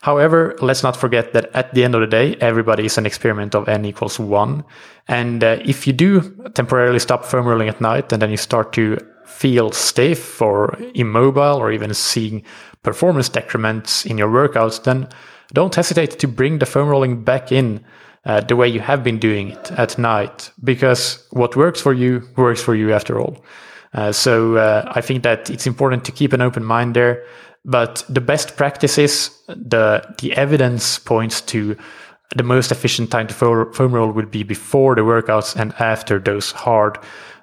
However, 0.00 0.56
let's 0.60 0.82
not 0.82 0.96
forget 0.96 1.32
that 1.34 1.54
at 1.54 1.72
the 1.72 1.84
end 1.84 1.94
of 1.94 2.00
the 2.00 2.08
day, 2.08 2.34
everybody 2.40 2.86
is 2.86 2.98
an 2.98 3.06
experiment 3.06 3.54
of 3.54 3.68
n 3.68 3.84
equals 3.84 4.18
one. 4.18 4.64
And 5.06 5.44
uh, 5.44 5.58
if 5.64 5.86
you 5.86 5.92
do 5.92 6.20
temporarily 6.54 6.98
stop 6.98 7.24
foam 7.24 7.46
rolling 7.46 7.68
at 7.68 7.80
night 7.80 8.12
and 8.12 8.20
then 8.20 8.30
you 8.30 8.38
start 8.38 8.72
to 8.72 8.98
feel 9.26 9.70
stiff 9.70 10.42
or 10.42 10.76
immobile 10.94 11.56
or 11.56 11.70
even 11.70 11.94
seeing 11.94 12.42
performance 12.82 13.28
decrements 13.28 14.06
in 14.06 14.18
your 14.18 14.28
workouts, 14.28 14.82
then 14.84 15.08
don't 15.52 15.74
hesitate 15.74 16.18
to 16.18 16.28
bring 16.28 16.58
the 16.58 16.66
foam 16.66 16.88
rolling 16.88 17.24
back 17.24 17.52
in 17.52 17.84
uh, 18.24 18.40
the 18.40 18.56
way 18.56 18.68
you 18.68 18.80
have 18.80 19.02
been 19.02 19.18
doing 19.18 19.50
it 19.50 19.72
at 19.72 19.98
night, 19.98 20.50
because 20.62 21.26
what 21.30 21.56
works 21.56 21.80
for 21.80 21.92
you 21.92 22.22
works 22.36 22.62
for 22.62 22.74
you 22.74 22.92
after 22.92 23.18
all. 23.18 23.44
Uh, 23.92 24.12
so 24.12 24.56
uh, 24.56 24.90
I 24.94 25.00
think 25.00 25.22
that 25.22 25.50
it's 25.50 25.66
important 25.66 26.04
to 26.04 26.12
keep 26.12 26.32
an 26.32 26.40
open 26.40 26.64
mind 26.64 26.94
there. 26.94 27.24
But 27.64 28.04
the 28.08 28.20
best 28.20 28.56
practices, 28.56 29.30
the 29.48 30.02
the 30.18 30.32
evidence 30.34 30.98
points 30.98 31.40
to 31.42 31.76
the 32.36 32.42
most 32.42 32.70
efficient 32.70 33.10
time 33.10 33.26
to 33.26 33.34
foam 33.34 33.92
roll 33.92 34.12
would 34.12 34.30
be 34.30 34.44
before 34.44 34.94
the 34.94 35.02
workouts 35.02 35.56
and 35.56 35.74
after 35.80 36.18
those 36.18 36.52
hard 36.52 36.98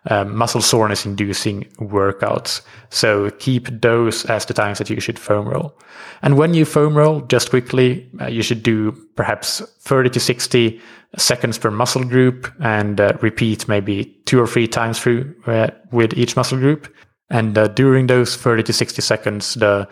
um, 0.09 0.35
muscle 0.35 0.61
soreness 0.61 1.05
inducing 1.05 1.63
workouts. 1.79 2.61
So 2.89 3.29
keep 3.31 3.67
those 3.81 4.25
as 4.25 4.45
the 4.45 4.53
times 4.53 4.77
that 4.77 4.89
you 4.89 4.99
should 4.99 5.19
foam 5.19 5.47
roll. 5.47 5.77
And 6.21 6.37
when 6.37 6.53
you 6.53 6.65
foam 6.65 6.95
roll, 6.95 7.21
just 7.21 7.49
quickly, 7.49 8.09
uh, 8.21 8.27
you 8.27 8.41
should 8.41 8.63
do 8.63 8.91
perhaps 9.15 9.61
30 9.81 10.09
to 10.11 10.19
60 10.19 10.81
seconds 11.17 11.57
per 11.57 11.71
muscle 11.71 12.03
group 12.03 12.51
and 12.59 12.99
uh, 12.99 13.13
repeat 13.21 13.67
maybe 13.67 14.05
two 14.25 14.39
or 14.39 14.47
three 14.47 14.67
times 14.67 14.99
through 14.99 15.33
uh, 15.45 15.67
with 15.91 16.13
each 16.13 16.35
muscle 16.35 16.57
group. 16.57 16.93
And 17.29 17.57
uh, 17.57 17.67
during 17.67 18.07
those 18.07 18.35
30 18.35 18.63
to 18.63 18.73
60 18.73 19.01
seconds, 19.01 19.55
the 19.55 19.87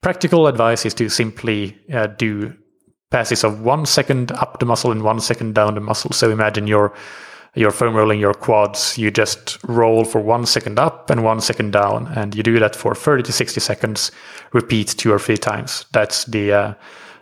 practical 0.00 0.46
advice 0.46 0.84
is 0.84 0.94
to 0.94 1.08
simply 1.08 1.78
uh, 1.92 2.08
do 2.08 2.54
passes 3.10 3.44
of 3.44 3.60
one 3.60 3.86
second 3.86 4.32
up 4.32 4.58
the 4.58 4.66
muscle 4.66 4.90
and 4.90 5.02
one 5.02 5.20
second 5.20 5.54
down 5.54 5.74
the 5.74 5.80
muscle. 5.80 6.12
So 6.12 6.30
imagine 6.30 6.66
you're 6.66 6.92
you're 7.54 7.70
foam 7.70 7.94
rolling 7.94 8.18
your 8.18 8.34
quads, 8.34 8.96
you 8.96 9.10
just 9.10 9.58
roll 9.64 10.04
for 10.04 10.20
one 10.20 10.46
second 10.46 10.78
up 10.78 11.10
and 11.10 11.22
one 11.22 11.40
second 11.40 11.72
down, 11.72 12.08
and 12.16 12.34
you 12.34 12.42
do 12.42 12.58
that 12.58 12.74
for 12.74 12.94
30 12.94 13.24
to 13.24 13.32
60 13.32 13.60
seconds. 13.60 14.10
Repeat 14.52 14.88
two 14.88 15.12
or 15.12 15.18
three 15.18 15.36
times. 15.36 15.84
That's 15.92 16.24
the 16.24 16.52
uh, 16.52 16.74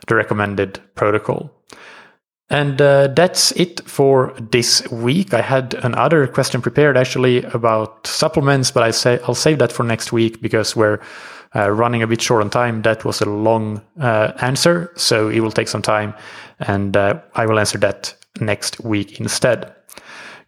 the 0.07 0.15
recommended 0.15 0.79
protocol. 0.95 1.51
And 2.49 2.81
uh, 2.81 3.07
that's 3.07 3.51
it 3.53 3.79
for 3.87 4.33
this 4.51 4.85
week. 4.91 5.33
I 5.33 5.41
had 5.41 5.73
another 5.85 6.27
question 6.27 6.61
prepared 6.61 6.97
actually 6.97 7.43
about 7.43 8.05
supplements, 8.05 8.71
but 8.71 8.83
I 8.83 8.91
say 8.91 9.19
I'll 9.23 9.35
save 9.35 9.59
that 9.59 9.71
for 9.71 9.83
next 9.83 10.11
week 10.11 10.41
because 10.41 10.75
we're 10.75 10.99
uh, 11.55 11.71
running 11.71 12.01
a 12.01 12.07
bit 12.07 12.21
short 12.21 12.41
on 12.43 12.49
time. 12.49 12.81
That 12.81 13.05
was 13.05 13.21
a 13.21 13.29
long 13.29 13.81
uh, 13.99 14.33
answer, 14.41 14.91
so 14.97 15.29
it 15.29 15.39
will 15.39 15.51
take 15.51 15.69
some 15.69 15.81
time, 15.81 16.13
and 16.59 16.95
uh, 16.97 17.21
I 17.35 17.45
will 17.45 17.57
answer 17.57 17.77
that 17.79 18.15
next 18.41 18.81
week 18.81 19.19
instead. 19.19 19.73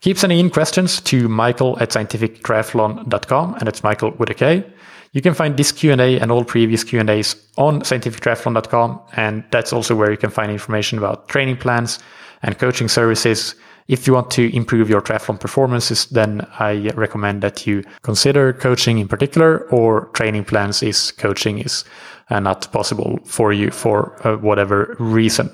Keep 0.04 0.18
sending 0.18 0.40
in 0.40 0.50
questions 0.50 1.00
to 1.00 1.30
mikael 1.30 1.78
at 1.80 1.92
scientifictriathlon.com, 1.92 3.56
and 3.58 3.70
it's 3.70 3.86
Mikael 3.86 4.12
with 4.12 4.30
a 4.30 4.34
K. 4.34 4.66
You 5.14 5.22
can 5.22 5.34
find 5.34 5.56
this 5.56 5.72
Q&A 5.72 6.20
and 6.20 6.30
all 6.30 6.44
previous 6.44 6.84
Q&As 6.84 7.38
on 7.56 7.84
scientifictriathlon.com, 7.84 9.00
and 9.14 9.46
that's 9.50 9.72
also 9.72 9.96
where 9.96 10.12
you 10.12 10.18
can 10.18 10.30
find 10.30 10.52
information 10.52 10.98
about 10.98 11.30
training 11.30 11.56
plans 11.56 12.00
and 12.42 12.60
coaching 12.60 12.90
services. 12.90 13.56
If 13.88 14.06
you 14.06 14.12
want 14.12 14.30
to 14.32 14.54
improve 14.54 14.90
your 14.90 15.02
triathlon 15.02 15.40
performances, 15.40 16.08
then 16.08 16.46
I 16.60 16.90
recommend 16.96 17.42
that 17.44 17.66
you 17.66 17.86
consider 18.02 18.52
coaching 18.52 18.98
in 18.98 19.08
particular, 19.08 19.70
or 19.70 20.08
training 20.08 20.44
plans 20.44 20.84
is 20.84 21.12
coaching 21.12 21.60
is 21.60 21.86
uh, 22.30 22.42
not 22.42 22.70
possible 22.74 23.20
for 23.24 23.54
you 23.54 23.72
for 23.72 24.18
uh, 24.28 24.36
whatever 24.36 24.98
reason. 25.00 25.50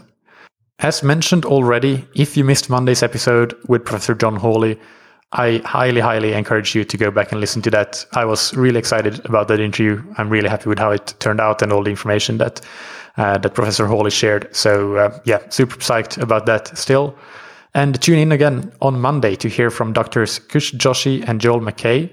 As 0.81 1.03
mentioned 1.03 1.43
already, 1.43 2.07
if 2.15 2.37
you 2.37 2.45
missed 2.45 2.69
Monday's 2.69 3.03
episode 3.03 3.53
with 3.67 3.83
Professor 3.83 4.15
John 4.15 4.37
Hawley, 4.37 4.79
I 5.33 5.61
highly, 5.65 5.99
highly 5.99 6.31
encourage 6.31 6.73
you 6.73 6.85
to 6.85 6.97
go 6.97 7.11
back 7.11 7.33
and 7.33 7.41
listen 7.41 7.61
to 7.63 7.69
that. 7.71 8.05
I 8.13 8.23
was 8.23 8.55
really 8.55 8.79
excited 8.79 9.23
about 9.25 9.49
that 9.49 9.59
interview. 9.59 10.01
I'm 10.17 10.29
really 10.29 10.47
happy 10.47 10.69
with 10.69 10.79
how 10.79 10.91
it 10.91 11.13
turned 11.19 11.41
out 11.41 11.61
and 11.61 11.73
all 11.73 11.83
the 11.83 11.89
information 11.89 12.37
that 12.37 12.61
uh, 13.17 13.37
that 13.39 13.53
Professor 13.53 13.87
Hawley 13.87 14.09
shared. 14.09 14.55
So 14.55 14.95
uh, 14.95 15.19
yeah, 15.25 15.39
super 15.49 15.75
psyched 15.75 16.17
about 16.21 16.45
that 16.45 16.77
still. 16.77 17.13
And 17.73 18.01
tune 18.01 18.17
in 18.17 18.31
again 18.31 18.71
on 18.81 19.01
Monday 19.01 19.35
to 19.35 19.49
hear 19.49 19.69
from 19.69 19.91
doctors 19.91 20.39
Kush 20.39 20.73
Joshi 20.73 21.27
and 21.27 21.41
Joel 21.41 21.59
McKay, 21.59 22.09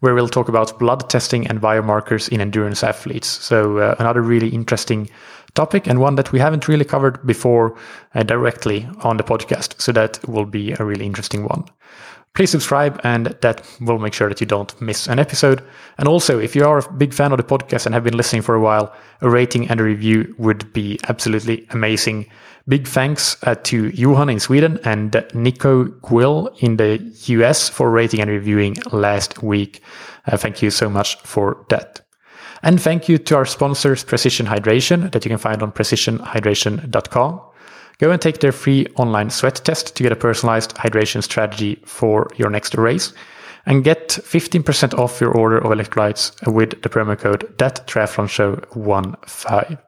where 0.00 0.14
we'll 0.16 0.28
talk 0.28 0.48
about 0.48 0.76
blood 0.80 1.08
testing 1.08 1.46
and 1.46 1.60
biomarkers 1.60 2.28
in 2.28 2.40
endurance 2.40 2.82
athletes. 2.82 3.28
So 3.28 3.78
uh, 3.78 3.94
another 4.00 4.22
really 4.22 4.48
interesting 4.48 5.08
topic 5.54 5.86
and 5.86 6.00
one 6.00 6.16
that 6.16 6.32
we 6.32 6.38
haven't 6.38 6.68
really 6.68 6.84
covered 6.84 7.24
before 7.26 7.76
uh, 8.14 8.22
directly 8.22 8.88
on 9.02 9.16
the 9.16 9.24
podcast. 9.24 9.80
So 9.80 9.92
that 9.92 10.26
will 10.28 10.46
be 10.46 10.72
a 10.72 10.84
really 10.84 11.06
interesting 11.06 11.44
one. 11.44 11.64
Please 12.34 12.50
subscribe, 12.50 13.00
and 13.02 13.26
that 13.40 13.66
will 13.80 13.98
make 13.98 14.14
sure 14.14 14.28
that 14.28 14.40
you 14.40 14.46
don't 14.46 14.80
miss 14.80 15.08
an 15.08 15.18
episode. 15.18 15.60
And 15.96 16.06
also, 16.06 16.38
if 16.38 16.54
you 16.54 16.64
are 16.64 16.78
a 16.78 16.92
big 16.92 17.12
fan 17.12 17.32
of 17.32 17.38
the 17.38 17.42
podcast 17.42 17.84
and 17.84 17.94
have 17.94 18.04
been 18.04 18.16
listening 18.16 18.42
for 18.42 18.54
a 18.54 18.60
while, 18.60 18.94
a 19.22 19.30
rating 19.30 19.68
and 19.68 19.80
a 19.80 19.82
review 19.82 20.34
would 20.38 20.72
be 20.72 21.00
absolutely 21.08 21.66
amazing. 21.70 22.30
Big 22.68 22.86
thanks 22.86 23.36
uh, 23.44 23.54
to 23.64 23.88
Johan 23.88 24.28
in 24.28 24.38
Sweden 24.38 24.78
and 24.84 25.24
Nico 25.34 25.86
Quill 25.86 26.54
in 26.60 26.76
the 26.76 26.98
US 27.26 27.68
for 27.68 27.90
rating 27.90 28.20
and 28.20 28.30
reviewing 28.30 28.76
last 28.92 29.42
week. 29.42 29.82
Uh, 30.26 30.36
thank 30.36 30.62
you 30.62 30.70
so 30.70 30.88
much 30.88 31.16
for 31.22 31.64
that. 31.70 32.07
And 32.62 32.80
thank 32.80 33.08
you 33.08 33.18
to 33.18 33.36
our 33.36 33.46
sponsors, 33.46 34.04
Precision 34.04 34.46
Hydration, 34.46 35.12
that 35.12 35.24
you 35.24 35.28
can 35.28 35.38
find 35.38 35.62
on 35.62 35.72
precisionhydration.com. 35.72 37.40
Go 37.98 38.10
and 38.10 38.22
take 38.22 38.38
their 38.40 38.52
free 38.52 38.86
online 38.96 39.30
sweat 39.30 39.60
test 39.64 39.96
to 39.96 40.02
get 40.02 40.12
a 40.12 40.16
personalized 40.16 40.74
hydration 40.76 41.22
strategy 41.22 41.80
for 41.84 42.28
your 42.36 42.50
next 42.50 42.74
race. 42.74 43.12
And 43.66 43.84
get 43.84 44.08
15% 44.08 44.94
off 44.98 45.20
your 45.20 45.30
order 45.36 45.58
of 45.58 45.70
electrolytes 45.70 46.32
with 46.50 46.80
the 46.82 46.88
promo 46.88 47.18
code 47.18 47.52
that 47.58 47.86
triathlon 47.86 48.28
show 48.28 48.56
15. 49.26 49.78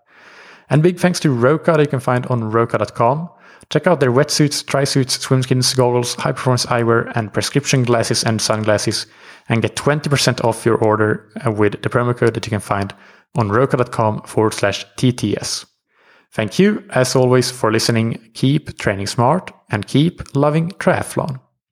And 0.68 0.82
big 0.82 0.98
thanks 0.98 1.18
to 1.20 1.30
Roka 1.30 1.72
that 1.72 1.80
you 1.80 1.86
can 1.86 2.00
find 2.00 2.26
on 2.26 2.50
roka.com. 2.50 3.30
Check 3.70 3.86
out 3.86 4.00
their 4.00 4.12
wetsuits, 4.12 4.66
tri-suits, 4.66 5.18
swimskins, 5.18 5.76
goggles, 5.76 6.14
high-performance 6.14 6.66
eyewear, 6.66 7.12
and 7.14 7.32
prescription 7.32 7.84
glasses 7.84 8.24
and 8.24 8.42
sunglasses, 8.42 9.06
and 9.48 9.62
get 9.62 9.76
20% 9.76 10.44
off 10.44 10.66
your 10.66 10.76
order 10.76 11.30
uh, 11.46 11.52
with 11.52 11.80
the 11.82 11.88
promo 11.88 12.16
code 12.16 12.34
that 12.34 12.46
you 12.46 12.50
can 12.50 12.60
find 12.60 12.92
on 13.36 13.48
roka.com 13.48 14.22
forward 14.22 14.54
slash 14.54 14.84
TTS. 14.96 15.66
Thank 16.32 16.58
you, 16.58 16.84
as 16.90 17.14
always, 17.14 17.50
for 17.50 17.72
listening. 17.72 18.30
Keep 18.34 18.78
training 18.78 19.06
smart 19.06 19.52
and 19.70 19.86
keep 19.86 20.34
loving 20.34 20.70
triathlon. 20.72 21.40